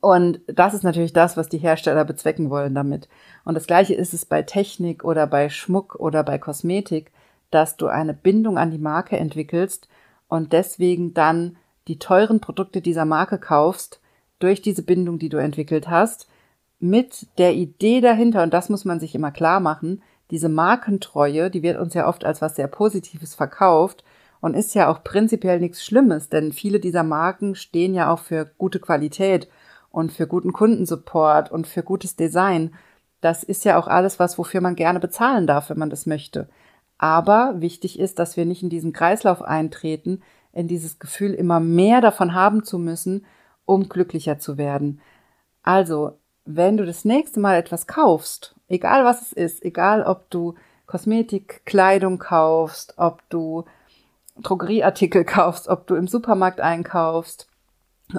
Und 0.00 0.40
das 0.46 0.74
ist 0.74 0.84
natürlich 0.84 1.12
das, 1.12 1.36
was 1.36 1.48
die 1.48 1.58
Hersteller 1.58 2.04
bezwecken 2.04 2.50
wollen 2.50 2.74
damit. 2.74 3.08
Und 3.44 3.54
das 3.54 3.66
gleiche 3.66 3.94
ist 3.94 4.14
es 4.14 4.24
bei 4.24 4.42
Technik 4.42 5.04
oder 5.04 5.26
bei 5.26 5.48
Schmuck 5.48 5.96
oder 5.96 6.22
bei 6.22 6.38
Kosmetik, 6.38 7.10
dass 7.50 7.76
du 7.76 7.88
eine 7.88 8.14
Bindung 8.14 8.58
an 8.58 8.70
die 8.70 8.78
Marke 8.78 9.16
entwickelst 9.16 9.88
und 10.28 10.52
deswegen 10.52 11.14
dann 11.14 11.56
die 11.88 11.98
teuren 11.98 12.40
Produkte 12.40 12.80
dieser 12.80 13.04
Marke 13.04 13.38
kaufst, 13.38 14.00
durch 14.38 14.60
diese 14.60 14.82
Bindung, 14.82 15.18
die 15.18 15.28
du 15.28 15.36
entwickelt 15.36 15.88
hast, 15.88 16.28
mit 16.80 17.28
der 17.38 17.54
Idee 17.54 18.00
dahinter, 18.00 18.42
und 18.42 18.52
das 18.52 18.68
muss 18.68 18.84
man 18.84 18.98
sich 18.98 19.14
immer 19.14 19.30
klar 19.30 19.60
machen, 19.60 20.02
diese 20.30 20.48
Markentreue, 20.48 21.50
die 21.50 21.62
wird 21.62 21.78
uns 21.78 21.94
ja 21.94 22.08
oft 22.08 22.24
als 22.24 22.42
was 22.42 22.56
sehr 22.56 22.66
Positives 22.66 23.34
verkauft 23.34 24.02
und 24.42 24.54
ist 24.54 24.74
ja 24.74 24.90
auch 24.90 25.04
prinzipiell 25.04 25.60
nichts 25.60 25.84
Schlimmes, 25.84 26.28
denn 26.28 26.52
viele 26.52 26.80
dieser 26.80 27.04
Marken 27.04 27.54
stehen 27.54 27.94
ja 27.94 28.12
auch 28.12 28.18
für 28.18 28.44
gute 28.58 28.80
Qualität 28.80 29.48
und 29.90 30.12
für 30.12 30.26
guten 30.26 30.52
Kundensupport 30.52 31.50
und 31.52 31.66
für 31.66 31.84
gutes 31.84 32.16
Design. 32.16 32.74
Das 33.20 33.44
ist 33.44 33.64
ja 33.64 33.78
auch 33.78 33.86
alles 33.86 34.18
was, 34.18 34.36
wofür 34.38 34.60
man 34.60 34.74
gerne 34.74 34.98
bezahlen 34.98 35.46
darf, 35.46 35.70
wenn 35.70 35.78
man 35.78 35.90
das 35.90 36.06
möchte. 36.06 36.48
Aber 36.98 37.54
wichtig 37.60 38.00
ist, 38.00 38.18
dass 38.18 38.36
wir 38.36 38.44
nicht 38.44 38.64
in 38.64 38.68
diesen 38.68 38.92
Kreislauf 38.92 39.42
eintreten, 39.42 40.22
in 40.52 40.66
dieses 40.66 40.98
Gefühl, 40.98 41.34
immer 41.34 41.60
mehr 41.60 42.00
davon 42.00 42.34
haben 42.34 42.64
zu 42.64 42.80
müssen, 42.80 43.24
um 43.64 43.88
glücklicher 43.88 44.40
zu 44.40 44.58
werden. 44.58 45.00
Also, 45.62 46.18
wenn 46.44 46.76
du 46.76 46.84
das 46.84 47.04
nächste 47.04 47.38
Mal 47.38 47.56
etwas 47.56 47.86
kaufst, 47.86 48.56
egal 48.66 49.04
was 49.04 49.22
es 49.22 49.32
ist, 49.32 49.64
egal 49.64 50.02
ob 50.02 50.28
du 50.30 50.56
Kosmetik, 50.86 51.62
Kleidung 51.64 52.18
kaufst, 52.18 52.94
ob 52.96 53.22
du 53.30 53.64
Drogerieartikel 54.40 55.24
kaufst, 55.24 55.68
ob 55.68 55.86
du 55.86 55.94
im 55.94 56.08
Supermarkt 56.08 56.60
einkaufst 56.60 57.48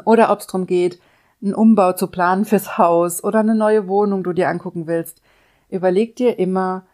oder 0.06 0.32
ob 0.32 0.40
es 0.40 0.48
darum 0.48 0.68
geht, 0.68 1.00
einen 1.42 1.54
Umbau 1.54 1.94
zu 1.94 2.08
planen 2.08 2.46
fürs 2.46 2.78
Haus 2.78 3.24
oder 3.24 3.40
eine 3.40 3.56
neue 3.56 3.88
Wohnung 3.88 4.24
du 4.24 4.34
dir 4.34 4.50
angucken 4.50 4.88
willst, 4.88 5.22
überleg 5.70 6.16
dir 6.16 6.40
immer, 6.40 6.86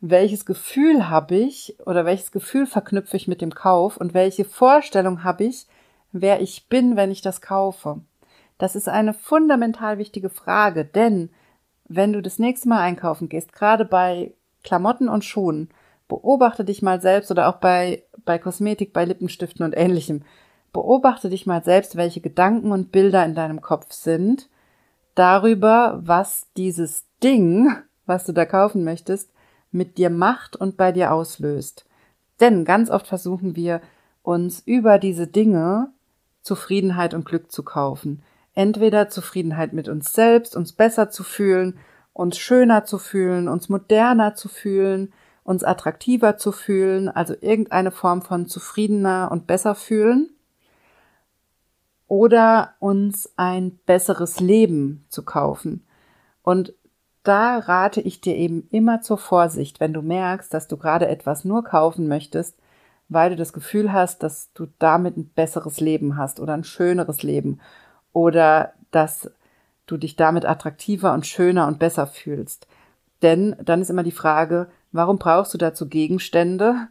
welches 0.00 0.44
Gefühl 0.44 1.08
habe 1.08 1.36
ich 1.36 1.76
oder 1.86 2.04
welches 2.04 2.32
Gefühl 2.32 2.66
verknüpfe 2.66 3.16
ich 3.16 3.28
mit 3.28 3.40
dem 3.40 3.54
Kauf 3.54 3.96
und 3.96 4.14
welche 4.14 4.44
Vorstellung 4.44 5.22
habe 5.22 5.44
ich, 5.44 5.66
wer 6.10 6.40
ich 6.40 6.68
bin, 6.68 6.96
wenn 6.96 7.12
ich 7.12 7.22
das 7.22 7.40
kaufe. 7.40 8.00
Das 8.58 8.74
ist 8.74 8.88
eine 8.88 9.14
fundamental 9.14 9.98
wichtige 9.98 10.28
Frage, 10.28 10.84
denn 10.84 11.30
wenn 11.86 12.12
du 12.12 12.20
das 12.20 12.38
nächste 12.38 12.68
Mal 12.68 12.80
einkaufen 12.80 13.28
gehst, 13.28 13.52
gerade 13.52 13.84
bei 13.84 14.34
Klamotten 14.64 15.08
und 15.08 15.24
Schuhen, 15.24 15.68
beobachte 16.08 16.64
dich 16.64 16.82
mal 16.82 17.00
selbst 17.00 17.30
oder 17.30 17.48
auch 17.48 17.56
bei, 17.56 18.02
bei 18.24 18.38
Kosmetik, 18.38 18.92
bei 18.92 19.04
Lippenstiften 19.04 19.64
und 19.64 19.76
ähnlichem. 19.76 20.22
Beobachte 20.72 21.28
dich 21.28 21.46
mal 21.46 21.62
selbst, 21.62 21.96
welche 21.96 22.20
Gedanken 22.20 22.72
und 22.72 22.92
Bilder 22.92 23.24
in 23.24 23.34
deinem 23.34 23.60
Kopf 23.60 23.92
sind 23.92 24.48
darüber, 25.14 26.00
was 26.02 26.46
dieses 26.56 27.04
Ding, 27.22 27.68
was 28.06 28.24
du 28.24 28.32
da 28.32 28.44
kaufen 28.44 28.84
möchtest, 28.84 29.30
mit 29.70 29.98
dir 29.98 30.10
macht 30.10 30.56
und 30.56 30.76
bei 30.76 30.92
dir 30.92 31.12
auslöst. 31.12 31.86
Denn 32.40 32.64
ganz 32.64 32.90
oft 32.90 33.06
versuchen 33.06 33.56
wir 33.56 33.80
uns 34.22 34.62
über 34.64 34.98
diese 34.98 35.26
Dinge 35.26 35.90
Zufriedenheit 36.42 37.14
und 37.14 37.24
Glück 37.24 37.52
zu 37.52 37.62
kaufen. 37.62 38.22
Entweder 38.54 39.08
Zufriedenheit 39.08 39.72
mit 39.72 39.88
uns 39.88 40.12
selbst, 40.12 40.56
uns 40.56 40.72
besser 40.72 41.10
zu 41.10 41.22
fühlen, 41.22 41.78
uns 42.12 42.36
schöner 42.36 42.84
zu 42.84 42.98
fühlen, 42.98 43.48
uns 43.48 43.68
moderner 43.68 44.34
zu 44.34 44.48
fühlen, 44.48 45.12
uns 45.44 45.64
attraktiver 45.64 46.36
zu 46.36 46.52
fühlen, 46.52 47.08
also 47.08 47.34
irgendeine 47.40 47.90
Form 47.90 48.22
von 48.22 48.46
zufriedener 48.46 49.30
und 49.32 49.46
besser 49.46 49.74
fühlen 49.74 50.30
oder 52.06 52.74
uns 52.78 53.32
ein 53.36 53.78
besseres 53.86 54.38
Leben 54.38 55.04
zu 55.08 55.24
kaufen. 55.24 55.86
Und 56.42 56.74
da 57.22 57.58
rate 57.58 58.00
ich 58.00 58.20
dir 58.20 58.36
eben 58.36 58.68
immer 58.70 59.00
zur 59.00 59.18
Vorsicht, 59.18 59.80
wenn 59.80 59.92
du 59.92 60.02
merkst, 60.02 60.52
dass 60.52 60.68
du 60.68 60.76
gerade 60.76 61.08
etwas 61.08 61.44
nur 61.44 61.64
kaufen 61.64 62.08
möchtest, 62.08 62.58
weil 63.08 63.30
du 63.30 63.36
das 63.36 63.52
Gefühl 63.52 63.92
hast, 63.92 64.22
dass 64.22 64.52
du 64.54 64.66
damit 64.78 65.16
ein 65.16 65.28
besseres 65.28 65.80
Leben 65.80 66.16
hast 66.16 66.40
oder 66.40 66.54
ein 66.54 66.64
schöneres 66.64 67.22
Leben 67.22 67.60
oder 68.12 68.72
dass 68.90 69.30
du 69.86 69.96
dich 69.96 70.16
damit 70.16 70.44
attraktiver 70.44 71.12
und 71.12 71.26
schöner 71.26 71.66
und 71.66 71.78
besser 71.78 72.06
fühlst. 72.06 72.66
Denn 73.22 73.56
dann 73.62 73.80
ist 73.80 73.90
immer 73.90 74.02
die 74.02 74.10
Frage, 74.10 74.68
warum 74.92 75.18
brauchst 75.18 75.52
du 75.54 75.58
dazu 75.58 75.88
Gegenstände? 75.88 76.88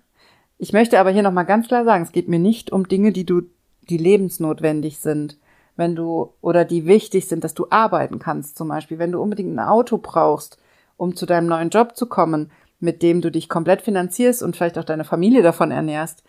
Ich 0.57 0.73
möchte 0.73 0.99
aber 0.99 1.11
hier 1.11 1.23
nochmal 1.23 1.45
ganz 1.45 1.67
klar 1.67 1.85
sagen, 1.85 2.03
es 2.03 2.11
geht 2.11 2.27
mir 2.27 2.39
nicht 2.39 2.71
um 2.71 2.87
Dinge, 2.87 3.11
die 3.11 3.25
du, 3.25 3.43
die 3.89 3.97
lebensnotwendig 3.97 4.99
sind 4.99 5.37
wenn 5.75 5.95
du 5.95 6.33
oder 6.41 6.65
die 6.65 6.85
wichtig 6.85 7.27
sind, 7.27 7.43
dass 7.43 7.53
du 7.53 7.67
arbeiten 7.69 8.19
kannst, 8.19 8.57
zum 8.57 8.67
Beispiel, 8.67 8.99
wenn 8.99 9.11
du 9.11 9.21
unbedingt 9.21 9.53
ein 9.53 9.59
Auto 9.59 9.97
brauchst, 9.97 10.57
um 10.97 11.15
zu 11.15 11.25
deinem 11.25 11.47
neuen 11.47 11.69
Job 11.69 11.95
zu 11.95 12.05
kommen, 12.05 12.51
mit 12.79 13.01
dem 13.01 13.21
du 13.21 13.31
dich 13.31 13.49
komplett 13.49 13.81
finanzierst 13.81 14.43
und 14.43 14.55
vielleicht 14.55 14.77
auch 14.77 14.83
deine 14.83 15.03
Familie 15.03 15.41
davon 15.41 15.71
ernährst 15.71 16.23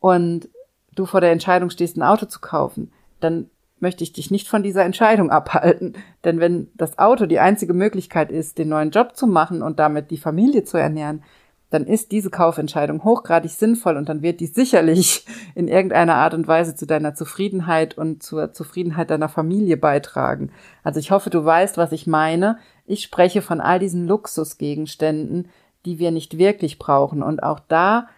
und 0.00 0.48
du 0.94 1.06
vor 1.06 1.20
der 1.20 1.32
Entscheidung 1.32 1.70
stehst, 1.70 1.96
ein 1.96 2.02
Auto 2.02 2.26
zu 2.26 2.40
kaufen, 2.40 2.92
dann 3.20 3.50
möchte 3.78 4.04
ich 4.04 4.12
dich 4.12 4.30
nicht 4.30 4.48
von 4.48 4.62
dieser 4.62 4.84
Entscheidung 4.84 5.30
abhalten. 5.30 5.94
Denn 6.24 6.40
wenn 6.40 6.68
das 6.74 6.98
Auto 6.98 7.26
die 7.26 7.40
einzige 7.40 7.74
Möglichkeit 7.74 8.30
ist, 8.30 8.58
den 8.58 8.68
neuen 8.68 8.90
Job 8.90 9.16
zu 9.16 9.26
machen 9.26 9.62
und 9.62 9.78
damit 9.78 10.10
die 10.10 10.16
Familie 10.16 10.64
zu 10.64 10.78
ernähren, 10.78 11.22
dann 11.70 11.84
ist 11.84 12.12
diese 12.12 12.30
Kaufentscheidung 12.30 13.02
hochgradig 13.02 13.50
sinnvoll 13.50 13.96
und 13.96 14.08
dann 14.08 14.22
wird 14.22 14.40
die 14.40 14.46
sicherlich 14.46 15.26
in 15.54 15.68
irgendeiner 15.68 16.14
Art 16.14 16.32
und 16.32 16.46
Weise 16.46 16.74
zu 16.74 16.86
deiner 16.86 17.14
Zufriedenheit 17.14 17.98
und 17.98 18.22
zur 18.22 18.52
Zufriedenheit 18.52 19.10
deiner 19.10 19.28
Familie 19.28 19.76
beitragen. 19.76 20.52
Also 20.84 21.00
ich 21.00 21.10
hoffe, 21.10 21.30
du 21.30 21.44
weißt, 21.44 21.76
was 21.76 21.92
ich 21.92 22.06
meine. 22.06 22.58
Ich 22.86 23.02
spreche 23.02 23.42
von 23.42 23.60
all 23.60 23.78
diesen 23.78 24.06
Luxusgegenständen, 24.06 25.48
die 25.84 25.98
wir 25.98 26.12
nicht 26.12 26.38
wirklich 26.38 26.78
brauchen. 26.78 27.22
Und 27.22 27.42
auch 27.42 27.60
da 27.60 28.08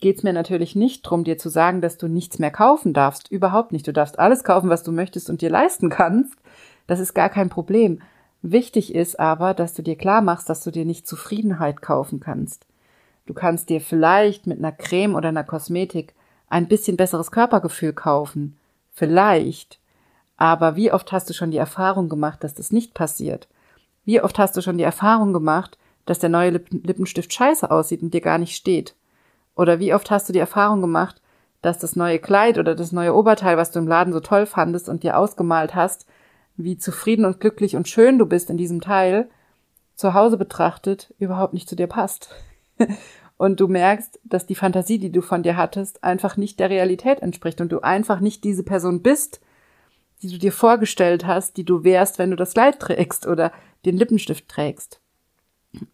geht 0.00 0.18
es 0.18 0.22
mir 0.22 0.32
natürlich 0.32 0.76
nicht 0.76 1.02
drum, 1.02 1.24
dir 1.24 1.38
zu 1.38 1.48
sagen, 1.48 1.80
dass 1.80 1.98
du 1.98 2.08
nichts 2.08 2.38
mehr 2.38 2.50
kaufen 2.50 2.92
darfst. 2.92 3.30
Überhaupt 3.30 3.72
nicht. 3.72 3.86
Du 3.86 3.92
darfst 3.92 4.18
alles 4.18 4.44
kaufen, 4.44 4.70
was 4.70 4.82
du 4.82 4.92
möchtest 4.92 5.28
und 5.28 5.42
dir 5.42 5.50
leisten 5.50 5.90
kannst. 5.90 6.34
Das 6.86 7.00
ist 7.00 7.14
gar 7.14 7.28
kein 7.28 7.48
Problem. 7.48 8.00
Wichtig 8.42 8.94
ist 8.94 9.18
aber, 9.18 9.54
dass 9.54 9.74
du 9.74 9.82
dir 9.82 9.96
klar 9.96 10.22
machst, 10.22 10.48
dass 10.48 10.62
du 10.62 10.70
dir 10.70 10.84
nicht 10.84 11.06
Zufriedenheit 11.06 11.82
kaufen 11.82 12.20
kannst. 12.20 12.66
Du 13.26 13.34
kannst 13.34 13.68
dir 13.68 13.80
vielleicht 13.80 14.46
mit 14.46 14.58
einer 14.58 14.72
Creme 14.72 15.14
oder 15.14 15.28
einer 15.28 15.44
Kosmetik 15.44 16.14
ein 16.48 16.68
bisschen 16.68 16.96
besseres 16.96 17.30
Körpergefühl 17.30 17.92
kaufen. 17.92 18.56
Vielleicht. 18.92 19.80
Aber 20.36 20.76
wie 20.76 20.92
oft 20.92 21.10
hast 21.12 21.28
du 21.28 21.34
schon 21.34 21.50
die 21.50 21.58
Erfahrung 21.58 22.08
gemacht, 22.08 22.44
dass 22.44 22.54
das 22.54 22.70
nicht 22.70 22.94
passiert? 22.94 23.48
Wie 24.04 24.22
oft 24.22 24.38
hast 24.38 24.56
du 24.56 24.62
schon 24.62 24.78
die 24.78 24.84
Erfahrung 24.84 25.32
gemacht, 25.32 25.76
dass 26.06 26.20
der 26.20 26.30
neue 26.30 26.50
Lippenstift 26.50 27.34
scheiße 27.34 27.70
aussieht 27.70 28.02
und 28.02 28.14
dir 28.14 28.22
gar 28.22 28.38
nicht 28.38 28.56
steht? 28.56 28.94
Oder 29.58 29.80
wie 29.80 29.92
oft 29.92 30.10
hast 30.12 30.28
du 30.28 30.32
die 30.32 30.38
Erfahrung 30.38 30.80
gemacht, 30.80 31.20
dass 31.62 31.78
das 31.78 31.96
neue 31.96 32.20
Kleid 32.20 32.58
oder 32.58 32.76
das 32.76 32.92
neue 32.92 33.12
Oberteil, 33.12 33.56
was 33.56 33.72
du 33.72 33.80
im 33.80 33.88
Laden 33.88 34.12
so 34.12 34.20
toll 34.20 34.46
fandest 34.46 34.88
und 34.88 35.02
dir 35.02 35.18
ausgemalt 35.18 35.74
hast, 35.74 36.06
wie 36.56 36.78
zufrieden 36.78 37.24
und 37.24 37.40
glücklich 37.40 37.74
und 37.74 37.88
schön 37.88 38.18
du 38.18 38.26
bist 38.26 38.50
in 38.50 38.56
diesem 38.56 38.80
Teil, 38.80 39.28
zu 39.96 40.14
Hause 40.14 40.36
betrachtet, 40.36 41.12
überhaupt 41.18 41.54
nicht 41.54 41.68
zu 41.68 41.74
dir 41.74 41.88
passt? 41.88 42.30
und 43.36 43.58
du 43.58 43.66
merkst, 43.66 44.20
dass 44.22 44.46
die 44.46 44.54
Fantasie, 44.54 45.00
die 45.00 45.10
du 45.10 45.22
von 45.22 45.42
dir 45.42 45.56
hattest, 45.56 46.04
einfach 46.04 46.36
nicht 46.36 46.60
der 46.60 46.70
Realität 46.70 47.20
entspricht 47.20 47.60
und 47.60 47.72
du 47.72 47.80
einfach 47.80 48.20
nicht 48.20 48.44
diese 48.44 48.62
Person 48.62 49.02
bist, 49.02 49.40
die 50.22 50.30
du 50.30 50.38
dir 50.38 50.52
vorgestellt 50.52 51.26
hast, 51.26 51.56
die 51.56 51.64
du 51.64 51.82
wärst, 51.82 52.20
wenn 52.20 52.30
du 52.30 52.36
das 52.36 52.54
Kleid 52.54 52.78
trägst 52.78 53.26
oder 53.26 53.50
den 53.84 53.96
Lippenstift 53.96 54.48
trägst. 54.48 55.00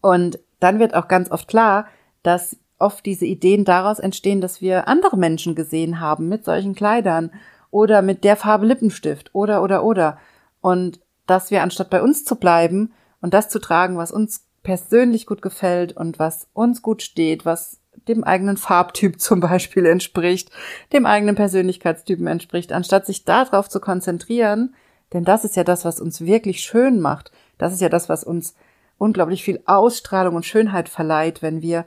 Und 0.01 0.37
dann 0.59 0.77
wird 0.77 0.93
auch 0.93 1.07
ganz 1.07 1.31
oft 1.31 1.47
klar, 1.47 1.87
dass 2.21 2.57
oft 2.79 3.05
diese 3.05 3.25
Ideen 3.25 3.65
daraus 3.65 3.99
entstehen, 3.99 4.41
dass 4.41 4.61
wir 4.61 4.87
andere 4.87 5.17
Menschen 5.17 5.55
gesehen 5.55 5.99
haben 5.99 6.27
mit 6.27 6.45
solchen 6.45 6.75
Kleidern 6.75 7.31
oder 7.71 8.01
mit 8.01 8.23
der 8.23 8.35
Farbe 8.35 8.65
Lippenstift 8.65 9.29
oder 9.33 9.63
oder 9.63 9.83
oder. 9.83 10.17
Und 10.61 10.99
dass 11.27 11.51
wir 11.51 11.63
anstatt 11.63 11.89
bei 11.89 12.01
uns 12.01 12.25
zu 12.25 12.35
bleiben 12.35 12.93
und 13.21 13.33
das 13.33 13.49
zu 13.49 13.59
tragen, 13.59 13.97
was 13.97 14.11
uns 14.11 14.45
persönlich 14.63 15.25
gut 15.25 15.41
gefällt 15.41 15.95
und 15.95 16.19
was 16.19 16.47
uns 16.53 16.81
gut 16.81 17.01
steht, 17.01 17.45
was 17.45 17.79
dem 18.07 18.23
eigenen 18.23 18.57
Farbtyp 18.57 19.19
zum 19.19 19.39
Beispiel 19.39 19.85
entspricht, 19.85 20.51
dem 20.93 21.05
eigenen 21.05 21.35
Persönlichkeitstypen 21.35 22.27
entspricht, 22.27 22.71
anstatt 22.71 23.05
sich 23.05 23.25
darauf 23.25 23.69
zu 23.69 23.79
konzentrieren, 23.79 24.75
denn 25.13 25.23
das 25.23 25.45
ist 25.45 25.55
ja 25.55 25.63
das, 25.63 25.85
was 25.85 26.01
uns 26.01 26.21
wirklich 26.21 26.61
schön 26.61 26.99
macht. 26.99 27.31
Das 27.57 27.73
ist 27.73 27.81
ja 27.81 27.89
das, 27.89 28.09
was 28.09 28.23
uns 28.23 28.55
unglaublich 28.97 29.43
viel 29.43 29.61
Ausstrahlung 29.65 30.35
und 30.35 30.45
Schönheit 30.45 30.89
verleiht, 30.89 31.41
wenn 31.41 31.61
wir 31.61 31.85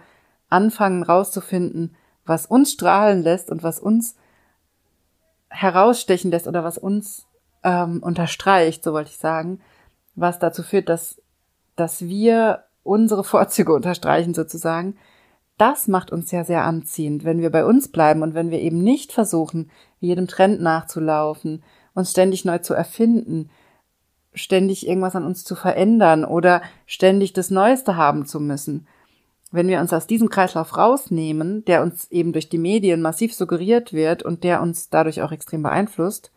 anfangen 0.49 1.02
rauszufinden, 1.02 1.95
was 2.25 2.47
uns 2.47 2.73
strahlen 2.73 3.23
lässt 3.23 3.50
und 3.50 3.62
was 3.62 3.81
uns 3.81 4.17
herausstechen 5.49 6.31
lässt 6.31 6.47
oder 6.47 6.64
was 6.64 6.78
uns 6.78 7.26
ähm, 7.62 8.02
unterstreicht, 8.02 8.85
so 8.85 8.93
wollte 8.93 9.11
ich 9.11 9.19
sagen, 9.19 9.61
was 10.14 10.38
dazu 10.38 10.62
führt, 10.62 10.88
dass, 10.88 11.21
dass 11.76 12.02
wir 12.02 12.64
unsere 12.83 13.25
Vorzüge 13.25 13.73
unterstreichen 13.73 14.35
sozusagen. 14.35 14.97
Das 15.57 15.88
macht 15.88 16.12
uns 16.12 16.31
ja 16.31 16.45
sehr 16.45 16.64
anziehend, 16.64 17.25
wenn 17.25 17.40
wir 17.40 17.50
bei 17.50 17.64
uns 17.64 17.88
bleiben 17.88 18.23
und 18.23 18.35
wenn 18.35 18.50
wir 18.50 18.61
eben 18.61 18.78
nicht 18.78 19.12
versuchen, 19.12 19.71
jedem 19.99 20.28
Trend 20.28 20.61
nachzulaufen, 20.61 21.64
uns 21.95 22.12
ständig 22.12 22.45
neu 22.45 22.59
zu 22.59 22.75
erfinden, 22.75 23.50
ständig 24.35 24.87
irgendwas 24.87 25.17
an 25.17 25.25
uns 25.25 25.43
zu 25.43 25.57
verändern 25.57 26.25
oder 26.25 26.62
ständig 26.87 27.33
das 27.33 27.50
Neueste 27.50 27.97
haben 27.97 28.25
zu 28.25 28.38
müssen. 28.38 28.87
Wenn 29.50 29.69
wir 29.69 29.81
uns 29.81 29.93
aus 29.93 30.07
diesem 30.07 30.28
Kreislauf 30.28 30.76
rausnehmen, 30.76 31.64
der 31.64 31.83
uns 31.83 32.11
eben 32.11 32.33
durch 32.33 32.49
die 32.49 32.59
Medien 32.59 33.00
massiv 33.00 33.35
suggeriert 33.35 33.93
wird 33.93 34.23
und 34.23 34.45
der 34.45 34.61
uns 34.61 34.90
dadurch 34.90 35.23
auch 35.23 35.33
extrem 35.33 35.62
beeinflusst, 35.62 36.31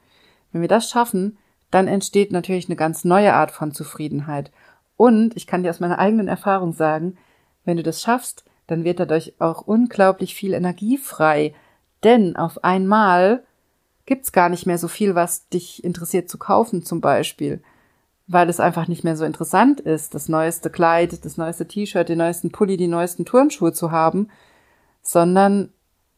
wenn 0.52 0.62
wir 0.62 0.70
das 0.70 0.90
schaffen, 0.90 1.38
dann 1.72 1.88
entsteht 1.88 2.32
natürlich 2.32 2.68
eine 2.68 2.76
ganz 2.76 3.04
neue 3.04 3.34
Art 3.34 3.52
von 3.52 3.74
Zufriedenheit. 3.74 4.52
Und 4.98 5.36
ich 5.36 5.48
kann 5.48 5.64
dir 5.64 5.70
aus 5.70 5.80
meiner 5.80 6.00
eigenen 6.00 6.28
Erfahrung 6.28 6.74
sagen, 6.74 7.18
wenn 7.66 7.78
du 7.78 7.84
das 7.84 8.02
schaffst, 8.02 8.46
dann 8.68 8.84
wird 8.84 9.00
dadurch 9.00 9.34
auch 9.40 9.62
unglaublich 9.62 10.36
viel 10.36 10.54
Energie 10.54 10.98
frei. 10.98 11.54
Denn 12.04 12.36
auf 12.36 12.64
einmal 12.64 13.44
gibt's 14.06 14.32
gar 14.32 14.50
nicht 14.50 14.66
mehr 14.66 14.78
so 14.78 14.88
viel, 14.88 15.16
was 15.16 15.48
dich 15.50 15.84
interessiert 15.84 16.30
zu 16.30 16.38
kaufen 16.38 16.84
zum 16.84 17.02
Beispiel, 17.02 17.62
weil 18.32 18.50
es 18.50 18.62
einfach 18.62 18.88
nicht 18.88 19.04
mehr 19.04 19.18
so 19.18 19.26
interessant 19.26 19.82
ist, 19.82 20.16
das 20.16 20.30
neueste 20.30 20.70
Kleid, 20.70 21.26
das 21.26 21.36
neueste 21.36 21.68
T-Shirt, 21.68 22.08
den 22.08 22.20
neuesten 22.20 22.52
Pulli, 22.52 22.78
die 22.78 22.88
neuesten 22.88 23.26
Turnschuhe 23.26 23.74
zu 23.74 23.92
haben, 23.92 24.30
sondern 25.02 25.74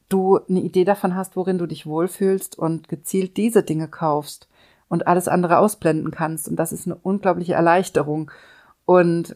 du 0.10 0.40
eine 0.48 0.62
Idee 0.62 0.84
davon 0.84 1.16
hast, 1.16 1.36
worin 1.36 1.58
du 1.58 1.66
dich 1.66 1.88
wohlfühlst 1.88 2.58
und 2.58 2.88
gezielt 2.88 3.36
diese 3.36 3.64
Dinge 3.64 3.88
kaufst 3.88 4.48
und 4.90 5.08
alles 5.08 5.28
andere 5.28 5.58
ausblenden 5.58 6.12
kannst. 6.12 6.48
Und 6.48 6.58
das 6.58 6.72
ist 6.72 6.86
eine 6.86 6.96
unglaubliche 6.96 7.54
Erleichterung. 7.54 8.30
Und 8.86 9.36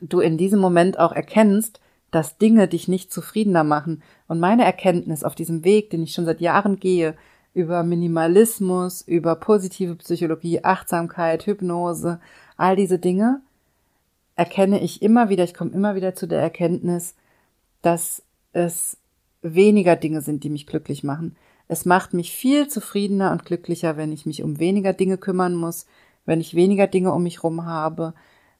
du 0.00 0.20
in 0.20 0.38
diesem 0.38 0.60
Moment 0.60 1.00
auch 1.00 1.12
erkennst, 1.12 1.80
dass 2.12 2.38
Dinge 2.38 2.68
dich 2.68 2.86
nicht 2.86 3.12
zufriedener 3.12 3.64
machen. 3.64 4.04
Und 4.28 4.38
meine 4.38 4.64
Erkenntnis 4.64 5.24
auf 5.24 5.34
diesem 5.34 5.64
Weg, 5.64 5.90
den 5.90 6.04
ich 6.04 6.12
schon 6.12 6.26
seit 6.26 6.40
Jahren 6.40 6.78
gehe, 6.78 7.16
über 7.54 7.82
Minimalismus, 7.82 9.02
über 9.02 9.36
positive 9.36 9.96
Psychologie, 9.96 10.64
Achtsamkeit, 10.64 11.46
Hypnose, 11.46 12.20
all 12.56 12.76
diese 12.76 12.98
Dinge, 12.98 13.40
erkenne 14.36 14.80
ich 14.80 15.02
immer 15.02 15.28
wieder, 15.28 15.44
ich 15.44 15.54
komme 15.54 15.72
immer 15.72 15.94
wieder 15.94 16.14
zu 16.14 16.26
der 16.26 16.40
Erkenntnis, 16.40 17.14
dass 17.82 18.22
es 18.52 18.96
weniger 19.42 19.96
Dinge 19.96 20.22
sind, 20.22 20.44
die 20.44 20.50
mich 20.50 20.66
glücklich 20.66 21.04
machen. 21.04 21.36
Es 21.68 21.84
macht 21.84 22.14
mich 22.14 22.32
viel 22.32 22.68
zufriedener 22.68 23.32
und 23.32 23.44
glücklicher, 23.44 23.96
wenn 23.96 24.12
ich 24.12 24.26
mich 24.26 24.42
um 24.42 24.58
weniger 24.58 24.92
Dinge 24.92 25.18
kümmern 25.18 25.54
muss, 25.54 25.86
wenn 26.24 26.40
ich 26.40 26.54
weniger 26.54 26.86
Dinge 26.86 27.12
um 27.12 27.22
mich 27.22 27.42
rum 27.42 27.66
habe, 27.66 28.14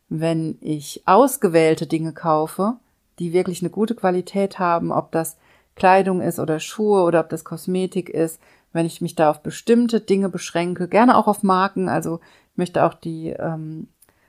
wenn 0.09 0.59
ich 0.61 1.03
ausgewählte 1.07 1.87
Dinge 1.87 2.13
kaufe, 2.13 2.75
die 3.19 3.33
wirklich 3.33 3.63
eine 3.63 3.71
gute 3.71 3.95
Qualität 3.95 4.59
haben, 4.59 4.93
ob 4.93 5.13
das 5.13 5.37
Kleidung 5.75 6.21
ist 6.21 6.39
oder 6.39 6.61
Schuhe 6.61 7.03
oder 7.03 7.21
ob 7.21 7.31
das 7.31 7.45
Kosmetik 7.45 8.11
ist, 8.11 8.41
wenn 8.73 8.87
ich 8.87 9.01
mich 9.01 9.15
da 9.15 9.31
auf 9.31 9.43
bestimmte 9.43 10.01
Dinge 10.01 10.29
beschränke, 10.29 10.89
gerne 10.89 11.17
auch 11.17 11.29
auf 11.29 11.43
Marken. 11.43 11.89
Also 11.89 12.21
ich 12.53 12.59
möchte 12.59 12.85
auch 12.85 12.95
die 12.95 13.29
ähm, 13.31 13.89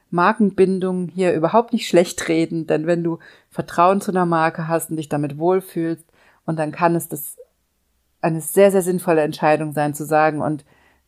Markenbindung 0.09 1.09
hier 1.09 1.33
überhaupt 1.33 1.73
nicht 1.73 1.87
schlecht 1.87 2.27
reden, 2.27 2.67
denn 2.67 2.85
wenn 2.85 3.03
du 3.03 3.19
Vertrauen 3.49 4.01
zu 4.01 4.11
einer 4.11 4.25
Marke 4.25 4.67
hast 4.67 4.91
und 4.91 4.97
dich 4.97 5.09
damit 5.09 5.37
wohlfühlst, 5.37 6.05
und 6.45 6.59
dann 6.59 6.73
kann 6.73 6.95
es 6.95 7.07
das 7.07 7.37
eine 8.21 8.41
sehr, 8.41 8.69
sehr 8.71 8.81
sinnvolle 8.81 9.21
Entscheidung 9.21 9.71
sein 9.73 9.93
zu 9.93 10.05
sagen, 10.05 10.41
und 10.41 10.65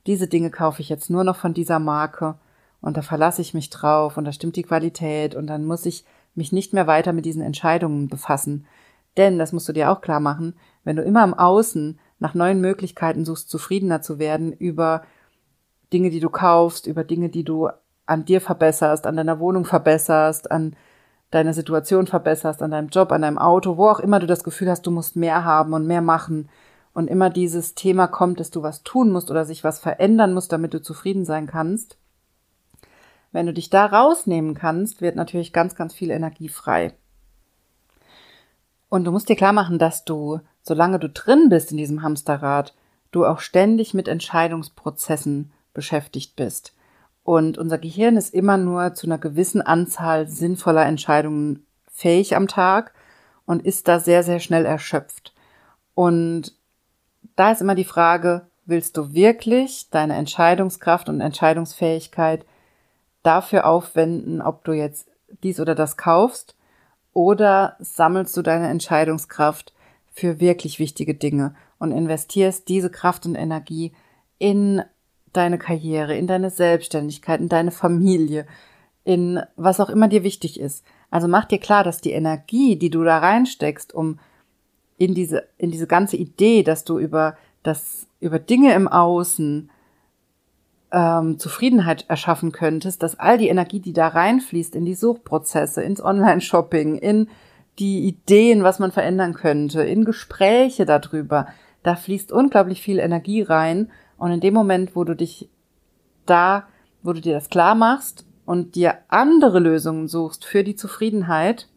diese 0.08 0.28
Dinge 0.28 0.50
kaufe 0.50 0.82
ich 0.82 0.90
jetzt 0.90 1.10
nur 1.10 1.24
noch 1.24 1.36
von 1.36 1.54
dieser 1.54 1.80
Marke 1.80 2.36
und 2.82 2.98
da 2.98 3.02
verlasse 3.02 3.42
ich 3.42 3.54
mich 3.54 3.70
drauf 3.70 4.18
und 4.18 4.26
da 4.26 4.32
stimmt 4.32 4.56
die 4.56 4.64
Qualität 4.64 5.36
und 5.36 5.48
dann 5.48 5.66
muss 5.66 5.86
ich 5.86 6.06
mich 6.36 6.52
nicht 6.52 6.74
mehr 6.74 6.88
weiter 6.88 7.14
mit 7.14 7.26
diesen 7.26 7.42
Entscheidungen 7.42 8.08
befassen. 8.08 8.68
Denn, 9.18 9.40
das 9.40 9.54
musst 9.54 9.68
du 9.68 9.74
dir 9.74 9.90
auch 9.92 10.02
klar 10.02 10.20
machen, 10.20 10.56
wenn 10.84 10.96
du 10.96 11.02
immer 11.02 11.24
im 11.24 11.34
Außen 11.34 12.00
nach 12.20 12.34
neuen 12.34 12.62
Möglichkeiten 12.62 13.26
suchst, 13.26 13.50
zufriedener 13.50 14.02
zu 14.02 14.20
werden 14.20 14.54
über 14.54 15.04
Dinge, 15.92 16.10
die 16.10 16.20
du 16.20 16.30
kaufst, 16.30 16.88
über 16.88 17.04
Dinge, 17.04 17.30
die 17.30 17.44
du 17.44 17.70
an 18.06 18.26
dir 18.26 18.42
verbesserst, 18.42 19.08
an 19.08 19.18
deiner 19.18 19.40
Wohnung 19.40 19.66
verbesserst, 19.66 20.52
an 20.52 20.76
deiner 21.32 21.54
Situation 21.54 22.08
verbesserst, 22.08 22.62
an 22.62 22.72
deinem 22.72 22.90
Job, 22.90 23.12
an 23.12 23.24
deinem 23.24 23.38
Auto, 23.38 23.78
wo 23.78 23.90
auch 23.90 24.00
immer 24.00 24.20
du 24.20 24.28
das 24.28 24.44
Gefühl 24.44 24.70
hast, 24.70 24.84
du 24.84 24.92
musst 24.92 25.16
mehr 25.16 25.44
haben 25.44 25.74
und 25.74 25.88
mehr 25.88 26.02
machen 26.02 26.50
und 26.94 27.10
immer 27.10 27.30
dieses 27.30 27.76
Thema 27.76 28.08
kommt, 28.08 28.40
dass 28.40 28.52
du 28.52 28.64
was 28.64 28.84
tun 28.84 29.12
musst 29.12 29.30
oder 29.30 29.44
sich 29.44 29.64
was 29.64 29.80
verändern 29.80 30.34
musst, 30.34 30.52
damit 30.52 30.74
du 30.74 30.82
zufrieden 30.82 31.26
sein 31.26 31.48
kannst. 31.48 31.98
Wenn 33.32 33.48
du 33.48 33.54
dich 33.54 33.70
da 33.70 33.86
rausnehmen 33.86 34.54
kannst, 34.54 35.02
wird 35.02 35.18
natürlich 35.18 35.52
ganz, 35.52 35.76
ganz 35.76 35.94
viel 35.94 36.10
Energie 36.10 36.48
frei. 36.48 36.94
Und 38.88 39.04
du 39.04 39.12
musst 39.12 39.28
dir 39.28 39.36
klar 39.36 39.52
machen, 39.52 39.78
dass 39.78 40.06
du 40.06 40.40
solange 40.66 41.00
du 41.00 41.10
drin 41.10 41.50
bist 41.50 41.72
in 41.72 41.78
diesem 41.78 42.02
Hamsterrad, 42.02 42.74
du 43.12 43.26
auch 43.26 43.40
ständig 43.40 43.94
mit 43.94 44.08
Entscheidungsprozessen 44.08 45.52
beschäftigt 45.74 46.36
bist. 46.36 46.74
Und 47.24 47.58
unser 47.58 47.78
Gehirn 47.78 48.18
ist 48.18 48.34
immer 48.34 48.58
nur 48.58 48.94
zu 48.94 49.08
einer 49.08 49.20
gewissen 49.20 49.62
Anzahl 49.62 50.28
sinnvoller 50.28 50.86
Entscheidungen 50.86 51.66
fähig 51.88 52.36
am 52.36 52.48
Tag 52.48 52.94
und 53.46 53.66
ist 53.66 53.88
da 53.88 54.00
sehr, 54.00 54.24
sehr 54.24 54.40
schnell 54.40 54.66
erschöpft. 54.66 55.34
Und 55.94 56.54
da 57.36 57.52
ist 57.52 57.62
immer 57.62 57.76
die 57.76 57.84
Frage, 57.84 58.48
willst 58.66 58.98
du 58.98 59.14
wirklich 59.14 59.90
deine 59.92 60.16
Entscheidungskraft 60.16 61.10
und 61.10 61.22
Entscheidungsfähigkeit 61.22 62.46
dafür 63.24 63.66
aufwenden, 63.66 64.42
ob 64.42 64.64
du 64.64 64.74
jetzt 64.74 65.08
dies 65.44 65.60
oder 65.60 65.76
das 65.76 65.98
kaufst, 65.98 66.56
oder 67.14 67.78
sammelst 67.80 68.36
du 68.36 68.42
deine 68.42 68.68
Entscheidungskraft 68.68 69.74
für 70.16 70.40
wirklich 70.40 70.80
wichtige 70.80 71.14
Dinge 71.14 71.56
und 71.78 71.92
investierst 71.92 72.70
diese 72.70 72.90
Kraft 72.90 73.26
und 73.26 73.36
Energie 73.36 73.92
in 74.40 74.82
deine 75.34 75.58
Karriere, 75.60 76.16
in 76.16 76.26
deine 76.26 76.50
Selbstständigkeit, 76.50 77.42
in 77.42 77.50
deine 77.50 77.72
Familie, 77.72 78.48
in 79.04 79.42
was 79.58 79.82
auch 79.82 79.90
immer 79.90 80.08
dir 80.08 80.24
wichtig 80.24 80.58
ist. 80.58 80.86
Also 81.12 81.28
mach 81.28 81.44
dir 81.44 81.60
klar, 81.60 81.84
dass 81.84 82.00
die 82.00 82.14
Energie, 82.14 82.78
die 82.78 82.90
du 82.90 83.04
da 83.04 83.18
reinsteckst, 83.18 83.94
um 83.94 84.18
in 84.98 85.14
diese, 85.14 85.50
in 85.58 85.70
diese 85.70 85.86
ganze 85.86 86.16
Idee, 86.16 86.64
dass 86.64 86.86
du 86.86 86.98
über 86.98 87.36
das, 87.62 88.08
über 88.22 88.40
Dinge 88.40 88.74
im 88.74 88.88
Außen 88.88 89.70
ähm, 90.94 91.40
Zufriedenheit 91.40 92.06
erschaffen 92.08 92.54
könntest, 92.54 93.04
dass 93.04 93.20
all 93.20 93.38
die 93.38 93.50
Energie, 93.50 93.82
die 93.82 93.92
da 93.92 94.08
reinfließt 94.08 94.76
in 94.76 94.86
die 94.86 94.96
Suchprozesse, 94.96 95.84
ins 95.84 96.02
Online-Shopping, 96.02 96.96
in 96.96 97.28
die 97.80 98.08
Ideen, 98.08 98.64
was 98.64 98.80
man 98.80 98.92
verändern 98.92 99.34
könnte, 99.34 99.82
in 99.84 100.06
Gespräche 100.06 100.86
darüber. 100.86 101.48
Da 101.84 101.96
fließt 101.96 102.32
unglaublich 102.32 102.82
viel 102.82 103.00
Energie 103.00 103.42
rein. 103.42 103.92
Und 104.18 104.32
in 104.32 104.40
dem 104.40 104.54
Moment, 104.54 104.96
wo 104.96 105.04
du 105.04 105.16
dich 105.16 105.50
da, 106.26 106.68
wo 107.04 107.14
du 107.14 107.22
dir 107.22 107.34
das 107.34 107.50
klar 107.50 107.76
machst 107.76 108.26
und 108.46 108.76
dir 108.76 108.98
andere 109.10 109.60
Lösungen 109.60 110.08
suchst 110.08 110.46
für 110.46 110.64
die 110.64 110.76
Zufriedenheit, 110.76 111.68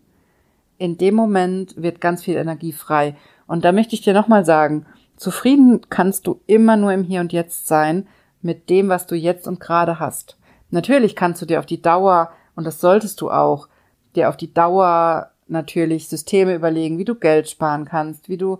in 0.78 0.96
dem 0.96 1.14
Moment 1.14 1.74
wird 1.76 2.00
ganz 2.00 2.22
viel 2.22 2.36
Energie 2.36 2.72
frei. 2.72 3.16
Und 3.46 3.64
da 3.64 3.72
möchte 3.72 3.94
ich 3.94 4.02
dir 4.02 4.14
nochmal 4.14 4.44
sagen, 4.44 4.86
zufrieden 5.16 5.80
kannst 5.90 6.26
du 6.26 6.40
immer 6.46 6.76
nur 6.76 6.92
im 6.92 7.02
Hier 7.02 7.20
und 7.20 7.32
Jetzt 7.32 7.66
sein 7.66 8.06
mit 8.40 8.70
dem, 8.70 8.88
was 8.88 9.06
du 9.06 9.16
jetzt 9.16 9.48
und 9.48 9.58
gerade 9.58 9.98
hast. 9.98 10.38
Natürlich 10.70 11.16
kannst 11.16 11.42
du 11.42 11.46
dir 11.46 11.58
auf 11.58 11.66
die 11.66 11.82
Dauer, 11.82 12.30
und 12.54 12.64
das 12.64 12.80
solltest 12.80 13.20
du 13.20 13.30
auch, 13.30 13.68
dir 14.14 14.28
auf 14.28 14.36
die 14.36 14.52
Dauer 14.52 15.32
natürlich 15.48 16.08
Systeme 16.08 16.54
überlegen, 16.54 16.98
wie 16.98 17.04
du 17.04 17.14
Geld 17.14 17.48
sparen 17.48 17.84
kannst, 17.84 18.28
wie 18.28 18.36
du 18.36 18.58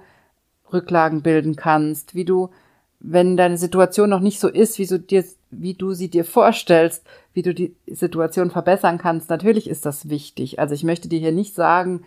Rücklagen 0.73 1.23
bilden 1.23 1.57
kannst, 1.57 2.15
wie 2.15 2.25
du, 2.25 2.51
wenn 3.01 3.37
deine 3.37 3.59
Situation 3.59 4.11
noch 4.11 4.21
nicht 4.21 4.41
so 4.41 4.49
ist, 4.49 4.79
wie 4.79 4.87
du 4.87 4.99
dir, 4.99 5.25
wie 5.51 5.75
du 5.75 5.93
sie 5.93 6.09
dir 6.09 6.25
vorstellst, 6.25 7.05
wie 7.33 7.43
du 7.43 7.55
die 7.55 7.75
Situation 7.87 8.51
verbessern 8.51 8.99
kannst. 8.99 9.31
Natürlich 9.31 9.69
ist 9.69 9.87
das 9.87 10.09
wichtig. 10.09 10.59
Also 10.59 10.75
ich 10.75 10.85
möchte 10.85 11.09
dir 11.09 11.19
hier 11.19 11.33
nicht 11.33 11.55
sagen, 11.55 12.03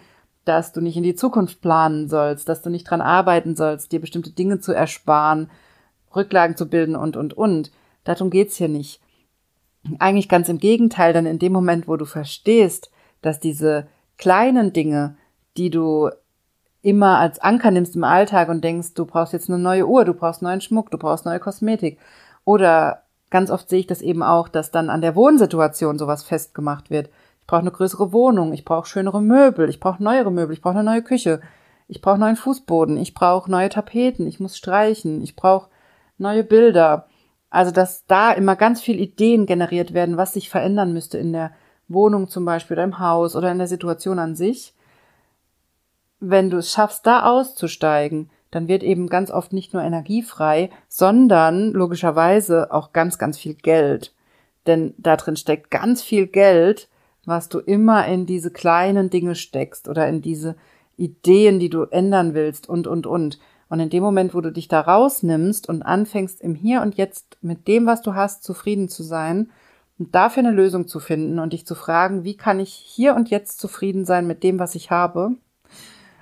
dass 0.45 0.73
du 0.73 0.81
nicht 0.81 0.97
in 0.97 1.03
die 1.03 1.15
Zukunft 1.15 1.61
planen 1.61 2.09
sollst, 2.09 2.49
dass 2.49 2.61
du 2.61 2.69
nicht 2.69 2.89
dran 2.89 3.01
arbeiten 3.01 3.55
sollst, 3.55 3.91
dir 3.91 4.01
bestimmte 4.01 4.31
Dinge 4.31 4.59
zu 4.59 4.73
ersparen, 4.73 5.49
Rücklagen 6.15 6.57
zu 6.57 6.67
bilden 6.67 6.95
und, 6.95 7.15
und, 7.15 7.33
und. 7.33 7.71
Darum 8.03 8.29
geht's 8.29 8.57
hier 8.57 8.67
nicht. 8.67 8.99
Eigentlich 9.99 10.29
ganz 10.29 10.49
im 10.49 10.59
Gegenteil, 10.59 11.13
denn 11.13 11.25
in 11.25 11.39
dem 11.39 11.53
Moment, 11.53 11.87
wo 11.87 11.95
du 11.95 12.05
verstehst, 12.05 12.91
dass 13.21 13.39
diese 13.39 13.87
kleinen 14.21 14.71
Dinge, 14.71 15.17
die 15.57 15.69
du 15.69 16.09
immer 16.81 17.17
als 17.17 17.39
Anker 17.39 17.71
nimmst 17.71 17.95
im 17.95 18.03
Alltag 18.03 18.49
und 18.49 18.63
denkst, 18.63 18.93
du 18.93 19.05
brauchst 19.05 19.33
jetzt 19.33 19.49
eine 19.49 19.59
neue 19.59 19.87
Uhr, 19.87 20.05
du 20.05 20.13
brauchst 20.13 20.41
neuen 20.41 20.61
Schmuck, 20.61 20.91
du 20.91 20.97
brauchst 20.97 21.25
neue 21.25 21.39
Kosmetik. 21.39 21.99
Oder 22.45 23.03
ganz 23.29 23.51
oft 23.51 23.67
sehe 23.67 23.79
ich 23.79 23.87
das 23.87 24.01
eben 24.01 24.23
auch, 24.23 24.47
dass 24.47 24.71
dann 24.71 24.89
an 24.89 25.01
der 25.01 25.15
Wohnsituation 25.15 25.97
sowas 25.97 26.23
festgemacht 26.23 26.89
wird. 26.89 27.09
Ich 27.41 27.47
brauche 27.47 27.61
eine 27.61 27.71
größere 27.71 28.13
Wohnung, 28.13 28.53
ich 28.53 28.63
brauche 28.63 28.87
schönere 28.87 29.21
Möbel, 29.21 29.69
ich 29.69 29.79
brauche 29.79 30.01
neuere 30.01 30.31
Möbel, 30.31 30.53
ich 30.53 30.61
brauche 30.61 30.75
eine 30.75 30.83
neue 30.83 31.01
Küche, 31.01 31.41
ich 31.87 32.01
brauche 32.01 32.19
neuen 32.19 32.35
Fußboden, 32.35 32.97
ich 32.97 33.13
brauche 33.13 33.49
neue 33.49 33.69
Tapeten, 33.69 34.27
ich 34.27 34.39
muss 34.39 34.55
streichen, 34.55 35.21
ich 35.21 35.35
brauche 35.35 35.69
neue 36.17 36.43
Bilder. 36.43 37.07
Also, 37.49 37.71
dass 37.71 38.05
da 38.05 38.31
immer 38.31 38.55
ganz 38.55 38.81
viel 38.81 38.99
Ideen 38.99 39.45
generiert 39.45 39.93
werden, 39.93 40.17
was 40.17 40.33
sich 40.33 40.49
verändern 40.49 40.93
müsste 40.93 41.17
in 41.17 41.33
der 41.33 41.51
Wohnung 41.93 42.29
zum 42.29 42.45
Beispiel 42.45 42.75
oder 42.75 42.83
im 42.83 42.99
Haus 42.99 43.35
oder 43.35 43.51
in 43.51 43.57
der 43.57 43.67
Situation 43.67 44.19
an 44.19 44.35
sich. 44.35 44.73
Wenn 46.19 46.49
du 46.49 46.57
es 46.57 46.71
schaffst, 46.71 47.05
da 47.05 47.23
auszusteigen, 47.23 48.29
dann 48.51 48.67
wird 48.67 48.83
eben 48.83 49.07
ganz 49.07 49.31
oft 49.31 49.53
nicht 49.53 49.73
nur 49.73 49.81
Energie 49.81 50.21
frei, 50.21 50.69
sondern 50.87 51.71
logischerweise 51.71 52.71
auch 52.71 52.91
ganz, 52.93 53.17
ganz 53.17 53.37
viel 53.37 53.55
Geld. 53.55 54.13
Denn 54.67 54.93
da 54.97 55.15
drin 55.15 55.37
steckt 55.37 55.71
ganz 55.71 56.01
viel 56.01 56.27
Geld, 56.27 56.89
was 57.25 57.49
du 57.49 57.59
immer 57.59 58.05
in 58.07 58.25
diese 58.25 58.51
kleinen 58.51 59.09
Dinge 59.09 59.35
steckst 59.35 59.87
oder 59.87 60.07
in 60.07 60.21
diese 60.21 60.55
Ideen, 60.97 61.59
die 61.59 61.69
du 61.69 61.83
ändern 61.83 62.33
willst 62.33 62.67
und, 62.67 62.87
und, 62.87 63.07
und. 63.07 63.39
Und 63.69 63.79
in 63.79 63.89
dem 63.89 64.03
Moment, 64.03 64.35
wo 64.35 64.41
du 64.41 64.51
dich 64.51 64.67
da 64.67 64.81
rausnimmst 64.81 65.69
und 65.69 65.81
anfängst, 65.81 66.41
im 66.41 66.55
Hier 66.55 66.81
und 66.81 66.95
Jetzt 66.95 67.37
mit 67.41 67.67
dem, 67.67 67.85
was 67.85 68.01
du 68.01 68.13
hast, 68.13 68.43
zufrieden 68.43 68.89
zu 68.89 69.01
sein 69.01 69.49
und 70.01 70.15
dafür 70.15 70.41
eine 70.41 70.51
Lösung 70.51 70.87
zu 70.87 70.99
finden 70.99 71.37
und 71.37 71.53
dich 71.53 71.67
zu 71.67 71.75
fragen, 71.75 72.23
wie 72.23 72.35
kann 72.35 72.59
ich 72.59 72.73
hier 72.73 73.13
und 73.13 73.29
jetzt 73.29 73.59
zufrieden 73.59 74.03
sein 74.03 74.25
mit 74.25 74.41
dem, 74.41 74.57
was 74.57 74.73
ich 74.73 74.89
habe, 74.89 75.35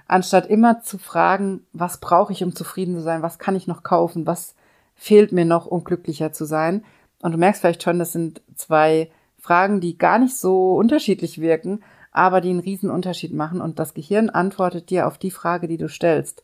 anstatt 0.05 0.47
immer 0.47 0.81
zu 0.81 0.97
fragen, 0.97 1.65
was 1.71 2.01
brauche 2.01 2.33
ich, 2.33 2.43
um 2.43 2.53
zufrieden 2.53 2.95
zu 2.95 3.01
sein, 3.01 3.21
was 3.21 3.39
kann 3.39 3.55
ich 3.55 3.67
noch 3.67 3.81
kaufen, 3.81 4.27
was 4.27 4.53
fehlt 4.95 5.31
mir 5.31 5.45
noch, 5.45 5.65
um 5.65 5.85
glücklicher 5.85 6.33
zu 6.33 6.43
sein. 6.43 6.83
Und 7.21 7.31
du 7.31 7.37
merkst 7.37 7.61
vielleicht 7.61 7.81
schon, 7.81 7.99
das 7.99 8.11
sind 8.11 8.41
zwei 8.53 9.11
Fragen, 9.37 9.79
die 9.79 9.97
gar 9.97 10.19
nicht 10.19 10.35
so 10.35 10.75
unterschiedlich 10.75 11.39
wirken, 11.39 11.81
aber 12.11 12.41
die 12.41 12.49
einen 12.49 12.59
riesen 12.59 12.91
Unterschied 12.91 13.33
machen 13.33 13.61
und 13.61 13.79
das 13.79 13.93
Gehirn 13.93 14.29
antwortet 14.29 14.89
dir 14.89 15.07
auf 15.07 15.17
die 15.17 15.31
Frage, 15.31 15.69
die 15.69 15.77
du 15.77 15.87
stellst. 15.87 16.43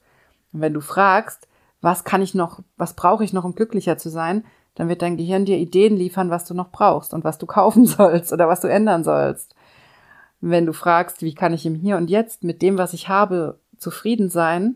Und 0.54 0.62
wenn 0.62 0.74
du 0.74 0.80
fragst, 0.80 1.50
was 1.82 2.06
kann 2.06 2.22
ich 2.22 2.34
noch, 2.34 2.62
was 2.78 2.94
brauche 2.94 3.26
ich 3.26 3.34
noch, 3.34 3.44
um 3.44 3.56
glücklicher 3.56 3.98
zu 3.98 4.08
sein, 4.08 4.46
dann 4.76 4.90
wird 4.90 5.02
dein 5.02 5.18
Gehirn 5.18 5.46
dir 5.46 5.58
Ideen 5.58 5.96
liefern, 5.96 6.30
was 6.30 6.46
du 6.46 6.54
noch 6.54 6.70
brauchst 6.70 7.14
und 7.14 7.24
was 7.24 7.38
du 7.38 7.46
kaufen 7.46 7.86
sollst 7.86 8.32
oder 8.32 8.48
was 8.48 8.62
du 8.62 8.68
ändern 8.68 9.04
sollst. 9.04 9.56
Wenn 10.42 10.66
du 10.66 10.74
fragst, 10.74 11.22
wie 11.22 11.34
kann 11.34 11.54
ich 11.54 11.66
im 11.66 11.76
Hier 11.76 11.98
und 11.98 12.10
Jetzt 12.10 12.44
mit 12.44 12.62
dem, 12.62 12.78
was 12.78 12.94
ich 12.94 13.10
habe, 13.10 13.60
zufrieden 13.78 14.30
sein, 14.30 14.76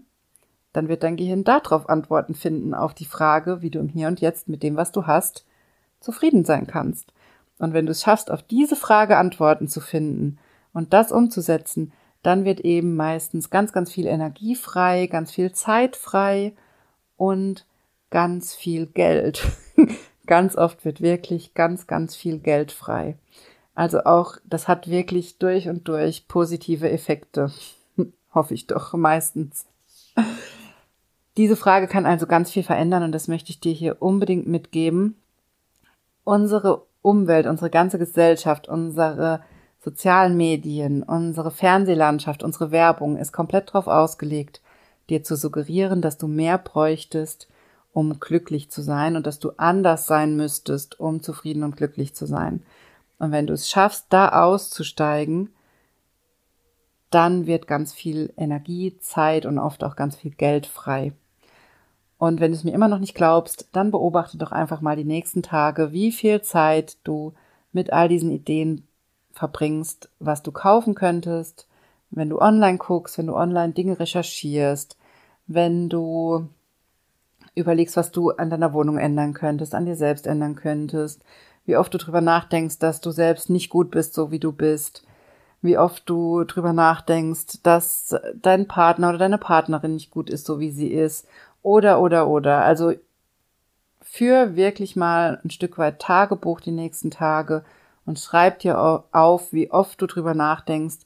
dann 0.73 0.87
wird 0.87 1.03
dein 1.03 1.17
Gehirn 1.17 1.43
darauf 1.43 1.89
Antworten 1.89 2.33
finden, 2.33 2.73
auf 2.73 2.93
die 2.93 3.05
Frage, 3.05 3.61
wie 3.61 3.69
du 3.69 3.79
im 3.79 3.89
Hier 3.89 4.07
und 4.07 4.21
Jetzt 4.21 4.49
mit 4.49 4.63
dem, 4.63 4.77
was 4.77 4.91
du 4.91 5.05
hast, 5.05 5.45
zufrieden 5.99 6.45
sein 6.45 6.67
kannst. 6.67 7.13
Und 7.57 7.73
wenn 7.73 7.85
du 7.85 7.91
es 7.91 8.01
schaffst, 8.01 8.31
auf 8.31 8.41
diese 8.41 8.75
Frage 8.75 9.17
Antworten 9.17 9.67
zu 9.67 9.81
finden 9.81 10.37
und 10.73 10.93
das 10.93 11.11
umzusetzen, 11.11 11.91
dann 12.23 12.45
wird 12.45 12.61
eben 12.61 12.95
meistens 12.95 13.49
ganz, 13.49 13.73
ganz 13.73 13.91
viel 13.91 14.05
Energie 14.05 14.55
frei, 14.55 15.07
ganz 15.07 15.31
viel 15.31 15.51
Zeit 15.51 15.95
frei 15.95 16.53
und 17.17 17.65
ganz 18.09 18.55
viel 18.55 18.85
Geld. 18.87 19.45
ganz 20.25 20.55
oft 20.55 20.85
wird 20.85 21.01
wirklich 21.01 21.53
ganz, 21.53 21.87
ganz 21.87 22.15
viel 22.15 22.39
Geld 22.39 22.71
frei. 22.71 23.17
Also 23.75 24.03
auch, 24.03 24.37
das 24.43 24.67
hat 24.67 24.89
wirklich 24.89 25.37
durch 25.37 25.69
und 25.69 25.87
durch 25.87 26.27
positive 26.27 26.89
Effekte. 26.89 27.51
Hoffe 28.33 28.53
ich 28.53 28.67
doch 28.67 28.93
meistens. 28.93 29.65
Diese 31.37 31.55
Frage 31.55 31.87
kann 31.87 32.05
also 32.05 32.27
ganz 32.27 32.51
viel 32.51 32.63
verändern 32.63 33.03
und 33.03 33.11
das 33.13 33.27
möchte 33.27 33.51
ich 33.51 33.59
dir 33.59 33.71
hier 33.71 34.01
unbedingt 34.01 34.47
mitgeben. 34.47 35.15
Unsere 36.25 36.83
Umwelt, 37.01 37.47
unsere 37.47 37.69
ganze 37.69 37.97
Gesellschaft, 37.97 38.67
unsere 38.67 39.41
sozialen 39.79 40.35
Medien, 40.35 41.03
unsere 41.03 41.51
Fernsehlandschaft, 41.51 42.43
unsere 42.43 42.71
Werbung 42.71 43.15
ist 43.15 43.31
komplett 43.31 43.69
darauf 43.69 43.87
ausgelegt, 43.87 44.61
dir 45.09 45.23
zu 45.23 45.35
suggerieren, 45.35 46.01
dass 46.01 46.17
du 46.17 46.27
mehr 46.27 46.57
bräuchtest, 46.57 47.47
um 47.93 48.19
glücklich 48.19 48.69
zu 48.69 48.81
sein 48.81 49.15
und 49.15 49.25
dass 49.25 49.39
du 49.39 49.51
anders 49.57 50.07
sein 50.07 50.35
müsstest, 50.35 50.99
um 50.99 51.21
zufrieden 51.21 51.63
und 51.63 51.77
glücklich 51.77 52.15
zu 52.15 52.25
sein. 52.25 52.63
Und 53.17 53.31
wenn 53.31 53.47
du 53.47 53.53
es 53.53 53.69
schaffst, 53.69 54.07
da 54.09 54.29
auszusteigen, 54.29 55.49
dann 57.09 57.47
wird 57.47 57.67
ganz 57.67 57.93
viel 57.93 58.33
Energie, 58.37 58.97
Zeit 58.99 59.45
und 59.45 59.57
oft 59.57 59.83
auch 59.83 59.95
ganz 59.95 60.15
viel 60.15 60.31
Geld 60.31 60.67
frei. 60.67 61.13
Und 62.17 62.39
wenn 62.39 62.51
du 62.51 62.57
es 62.57 62.63
mir 62.63 62.73
immer 62.73 62.87
noch 62.87 62.99
nicht 62.99 63.15
glaubst, 63.15 63.69
dann 63.71 63.91
beobachte 63.91 64.37
doch 64.37 64.51
einfach 64.51 64.81
mal 64.81 64.95
die 64.95 65.05
nächsten 65.05 65.41
Tage, 65.41 65.91
wie 65.91 66.11
viel 66.11 66.41
Zeit 66.41 66.97
du 67.03 67.33
mit 67.71 67.93
all 67.93 68.09
diesen 68.09 68.31
Ideen 68.31 68.87
verbringst, 69.31 70.09
was 70.19 70.43
du 70.43 70.51
kaufen 70.51 70.95
könntest, 70.95 71.67
wenn 72.11 72.29
du 72.29 72.39
online 72.39 72.77
guckst, 72.77 73.17
wenn 73.17 73.27
du 73.27 73.35
online 73.35 73.73
Dinge 73.73 73.99
recherchierst, 73.99 74.97
wenn 75.47 75.89
du 75.89 76.49
überlegst, 77.59 77.97
was 77.97 78.11
du 78.11 78.31
an 78.31 78.49
deiner 78.49 78.73
Wohnung 78.73 78.97
ändern 78.97 79.33
könntest, 79.33 79.75
an 79.75 79.85
dir 79.85 79.95
selbst 79.95 80.27
ändern 80.27 80.55
könntest, 80.55 81.21
wie 81.65 81.77
oft 81.77 81.93
du 81.93 81.97
drüber 81.97 82.21
nachdenkst, 82.21 82.79
dass 82.79 83.01
du 83.01 83.11
selbst 83.11 83.49
nicht 83.49 83.69
gut 83.69 83.91
bist, 83.91 84.13
so 84.13 84.31
wie 84.31 84.39
du 84.39 84.51
bist, 84.51 85.03
wie 85.61 85.77
oft 85.77 86.09
du 86.09 86.43
drüber 86.45 86.73
nachdenkst, 86.73 87.61
dass 87.63 88.15
dein 88.35 88.67
Partner 88.67 89.09
oder 89.09 89.17
deine 89.17 89.37
Partnerin 89.37 89.93
nicht 89.93 90.11
gut 90.11 90.29
ist, 90.29 90.45
so 90.45 90.59
wie 90.59 90.71
sie 90.71 90.87
ist, 90.87 91.27
oder, 91.61 92.01
oder, 92.01 92.27
oder. 92.27 92.63
Also 92.63 92.93
für 94.01 94.55
wirklich 94.55 94.95
mal 94.95 95.39
ein 95.43 95.51
Stück 95.51 95.77
weit 95.77 95.99
Tagebuch 95.99 96.61
die 96.61 96.71
nächsten 96.71 97.11
Tage 97.11 97.63
und 98.05 98.19
schreib 98.19 98.59
dir 98.59 99.03
auf, 99.11 99.53
wie 99.53 99.69
oft 99.69 100.01
du 100.01 100.07
drüber 100.07 100.33
nachdenkst, 100.33 100.99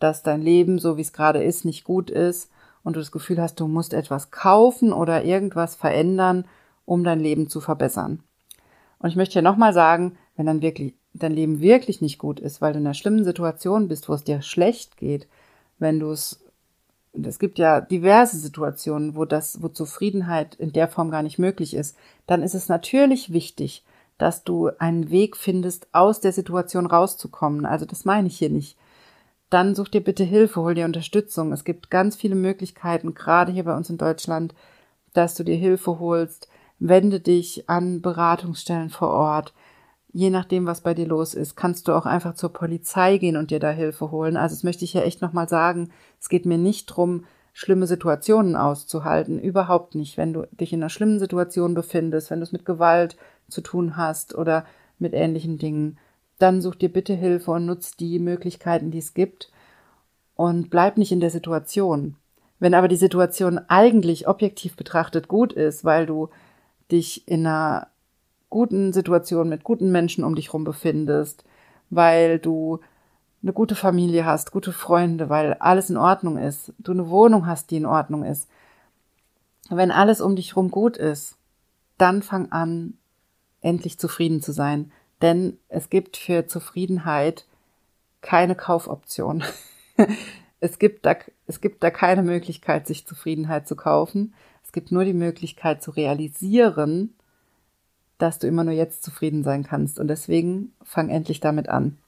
dass 0.00 0.22
dein 0.22 0.42
Leben, 0.42 0.78
so 0.78 0.96
wie 0.96 1.02
es 1.02 1.12
gerade 1.12 1.42
ist, 1.42 1.64
nicht 1.64 1.84
gut 1.84 2.10
ist 2.10 2.50
und 2.82 2.96
du 2.96 3.00
das 3.00 3.12
Gefühl 3.12 3.40
hast, 3.40 3.60
du 3.60 3.68
musst 3.68 3.92
etwas 3.92 4.30
kaufen 4.30 4.92
oder 4.92 5.24
irgendwas 5.24 5.74
verändern, 5.74 6.46
um 6.84 7.04
dein 7.04 7.20
Leben 7.20 7.48
zu 7.48 7.60
verbessern. 7.60 8.22
Und 8.98 9.10
ich 9.10 9.16
möchte 9.16 9.34
hier 9.34 9.42
nochmal 9.42 9.72
sagen, 9.72 10.16
wenn 10.36 10.46
dann 10.46 10.62
wirklich 10.62 10.94
dein 11.12 11.32
Leben 11.32 11.60
wirklich 11.60 12.00
nicht 12.00 12.18
gut 12.18 12.40
ist, 12.40 12.60
weil 12.60 12.72
du 12.72 12.78
in 12.78 12.86
einer 12.86 12.94
schlimmen 12.94 13.24
Situation 13.24 13.88
bist, 13.88 14.08
wo 14.08 14.14
es 14.14 14.24
dir 14.24 14.42
schlecht 14.42 14.96
geht, 14.96 15.28
wenn 15.78 16.00
du 16.00 16.10
es 16.10 16.40
es 17.26 17.38
gibt 17.38 17.58
ja 17.58 17.80
diverse 17.80 18.36
Situationen, 18.36 19.16
wo 19.16 19.24
das, 19.24 19.62
wo 19.62 19.68
Zufriedenheit 19.68 20.54
in 20.54 20.72
der 20.72 20.88
Form 20.88 21.10
gar 21.10 21.22
nicht 21.22 21.38
möglich 21.38 21.74
ist, 21.74 21.96
dann 22.26 22.42
ist 22.42 22.54
es 22.54 22.68
natürlich 22.68 23.32
wichtig, 23.32 23.84
dass 24.18 24.44
du 24.44 24.70
einen 24.78 25.10
Weg 25.10 25.36
findest, 25.36 25.88
aus 25.92 26.20
der 26.20 26.32
Situation 26.32 26.86
rauszukommen. 26.86 27.64
Also 27.66 27.86
das 27.86 28.04
meine 28.04 28.28
ich 28.28 28.38
hier 28.38 28.50
nicht. 28.50 28.76
Dann 29.50 29.74
such 29.74 29.88
dir 29.88 30.02
bitte 30.02 30.24
Hilfe, 30.24 30.60
hol 30.60 30.74
dir 30.74 30.84
Unterstützung. 30.84 31.52
Es 31.52 31.64
gibt 31.64 31.90
ganz 31.90 32.16
viele 32.16 32.34
Möglichkeiten, 32.34 33.14
gerade 33.14 33.52
hier 33.52 33.64
bei 33.64 33.74
uns 33.76 33.88
in 33.88 33.96
Deutschland, 33.96 34.54
dass 35.14 35.34
du 35.34 35.44
dir 35.44 35.56
Hilfe 35.56 35.98
holst. 35.98 36.48
Wende 36.78 37.20
dich 37.20 37.68
an 37.68 38.02
Beratungsstellen 38.02 38.90
vor 38.90 39.08
Ort. 39.08 39.54
Je 40.12 40.30
nachdem, 40.30 40.66
was 40.66 40.80
bei 40.80 40.94
dir 40.94 41.06
los 41.06 41.34
ist, 41.34 41.56
kannst 41.56 41.88
du 41.88 41.92
auch 41.92 42.06
einfach 42.06 42.34
zur 42.34 42.52
Polizei 42.52 43.18
gehen 43.18 43.36
und 43.36 43.50
dir 43.50 43.60
da 43.60 43.70
Hilfe 43.70 44.10
holen. 44.10 44.36
Also 44.36 44.54
das 44.54 44.64
möchte 44.64 44.84
ich 44.84 44.94
ja 44.94 45.02
echt 45.02 45.22
nochmal 45.22 45.48
sagen. 45.48 45.90
Es 46.20 46.28
geht 46.28 46.46
mir 46.46 46.58
nicht 46.58 46.86
drum, 46.86 47.24
schlimme 47.52 47.86
Situationen 47.86 48.54
auszuhalten. 48.54 49.38
Überhaupt 49.38 49.94
nicht. 49.94 50.16
Wenn 50.16 50.32
du 50.32 50.46
dich 50.52 50.72
in 50.72 50.80
einer 50.80 50.90
schlimmen 50.90 51.18
Situation 51.18 51.74
befindest, 51.74 52.30
wenn 52.30 52.38
du 52.40 52.44
es 52.44 52.52
mit 52.52 52.64
Gewalt 52.64 53.16
zu 53.48 53.60
tun 53.60 53.96
hast 53.96 54.34
oder 54.34 54.64
mit 54.98 55.14
ähnlichen 55.14 55.58
Dingen, 55.58 55.98
dann 56.38 56.62
such 56.62 56.76
dir 56.76 56.92
bitte 56.92 57.14
Hilfe 57.14 57.50
und 57.50 57.66
nutz 57.66 57.96
die 57.96 58.18
Möglichkeiten, 58.18 58.90
die 58.90 58.98
es 58.98 59.14
gibt 59.14 59.50
und 60.36 60.70
bleib 60.70 60.96
nicht 60.96 61.12
in 61.12 61.20
der 61.20 61.30
Situation. 61.30 62.16
Wenn 62.60 62.74
aber 62.74 62.88
die 62.88 62.96
Situation 62.96 63.58
eigentlich 63.68 64.28
objektiv 64.28 64.76
betrachtet 64.76 65.28
gut 65.28 65.52
ist, 65.52 65.84
weil 65.84 66.06
du 66.06 66.28
dich 66.90 67.26
in 67.28 67.46
einer 67.46 67.88
guten 68.50 68.92
Situation 68.92 69.48
mit 69.48 69.64
guten 69.64 69.92
Menschen 69.92 70.24
um 70.24 70.34
dich 70.34 70.52
rum 70.52 70.64
befindest, 70.64 71.44
weil 71.90 72.38
du 72.38 72.80
eine 73.42 73.52
gute 73.52 73.74
Familie 73.74 74.24
hast, 74.24 74.50
gute 74.50 74.72
Freunde, 74.72 75.28
weil 75.28 75.54
alles 75.54 75.90
in 75.90 75.96
Ordnung 75.96 76.38
ist, 76.38 76.72
du 76.78 76.92
eine 76.92 77.08
Wohnung 77.08 77.46
hast, 77.46 77.70
die 77.70 77.76
in 77.76 77.86
Ordnung 77.86 78.24
ist. 78.24 78.48
Wenn 79.70 79.90
alles 79.90 80.20
um 80.20 80.34
dich 80.34 80.56
rum 80.56 80.70
gut 80.70 80.96
ist, 80.96 81.36
dann 81.98 82.22
fang 82.22 82.50
an, 82.50 82.94
endlich 83.60 83.98
zufrieden 83.98 84.40
zu 84.40 84.52
sein. 84.52 84.90
Denn 85.22 85.58
es 85.68 85.90
gibt 85.90 86.16
für 86.16 86.46
Zufriedenheit 86.46 87.46
keine 88.20 88.54
Kaufoption. 88.54 89.44
es, 90.60 90.78
gibt 90.78 91.06
da, 91.06 91.16
es 91.46 91.60
gibt 91.60 91.82
da 91.82 91.90
keine 91.90 92.22
Möglichkeit, 92.22 92.86
sich 92.86 93.06
Zufriedenheit 93.06 93.66
zu 93.66 93.76
kaufen. 93.76 94.34
Es 94.64 94.72
gibt 94.72 94.92
nur 94.92 95.04
die 95.04 95.14
Möglichkeit 95.14 95.82
zu 95.82 95.90
realisieren, 95.90 97.14
dass 98.18 98.38
du 98.38 98.46
immer 98.46 98.64
nur 98.64 98.74
jetzt 98.74 99.02
zufrieden 99.02 99.42
sein 99.42 99.64
kannst. 99.64 99.98
Und 99.98 100.08
deswegen 100.08 100.72
fang 100.82 101.08
endlich 101.08 101.40
damit 101.40 101.68
an. 101.68 101.98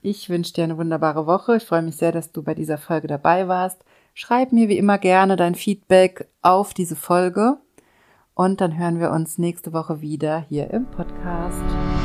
Ich 0.00 0.28
wünsche 0.28 0.52
dir 0.52 0.64
eine 0.64 0.78
wunderbare 0.78 1.26
Woche. 1.26 1.56
Ich 1.56 1.64
freue 1.64 1.82
mich 1.82 1.96
sehr, 1.96 2.10
dass 2.10 2.32
du 2.32 2.42
bei 2.42 2.54
dieser 2.54 2.78
Folge 2.78 3.06
dabei 3.06 3.46
warst. 3.46 3.84
Schreib 4.14 4.52
mir 4.52 4.68
wie 4.68 4.76
immer 4.76 4.98
gerne 4.98 5.36
dein 5.36 5.54
Feedback 5.54 6.28
auf 6.42 6.74
diese 6.74 6.96
Folge 6.96 7.58
und 8.34 8.60
dann 8.60 8.76
hören 8.76 8.98
wir 8.98 9.10
uns 9.10 9.38
nächste 9.38 9.72
Woche 9.72 10.00
wieder 10.00 10.40
hier 10.48 10.70
im 10.70 10.86
Podcast. 10.86 12.01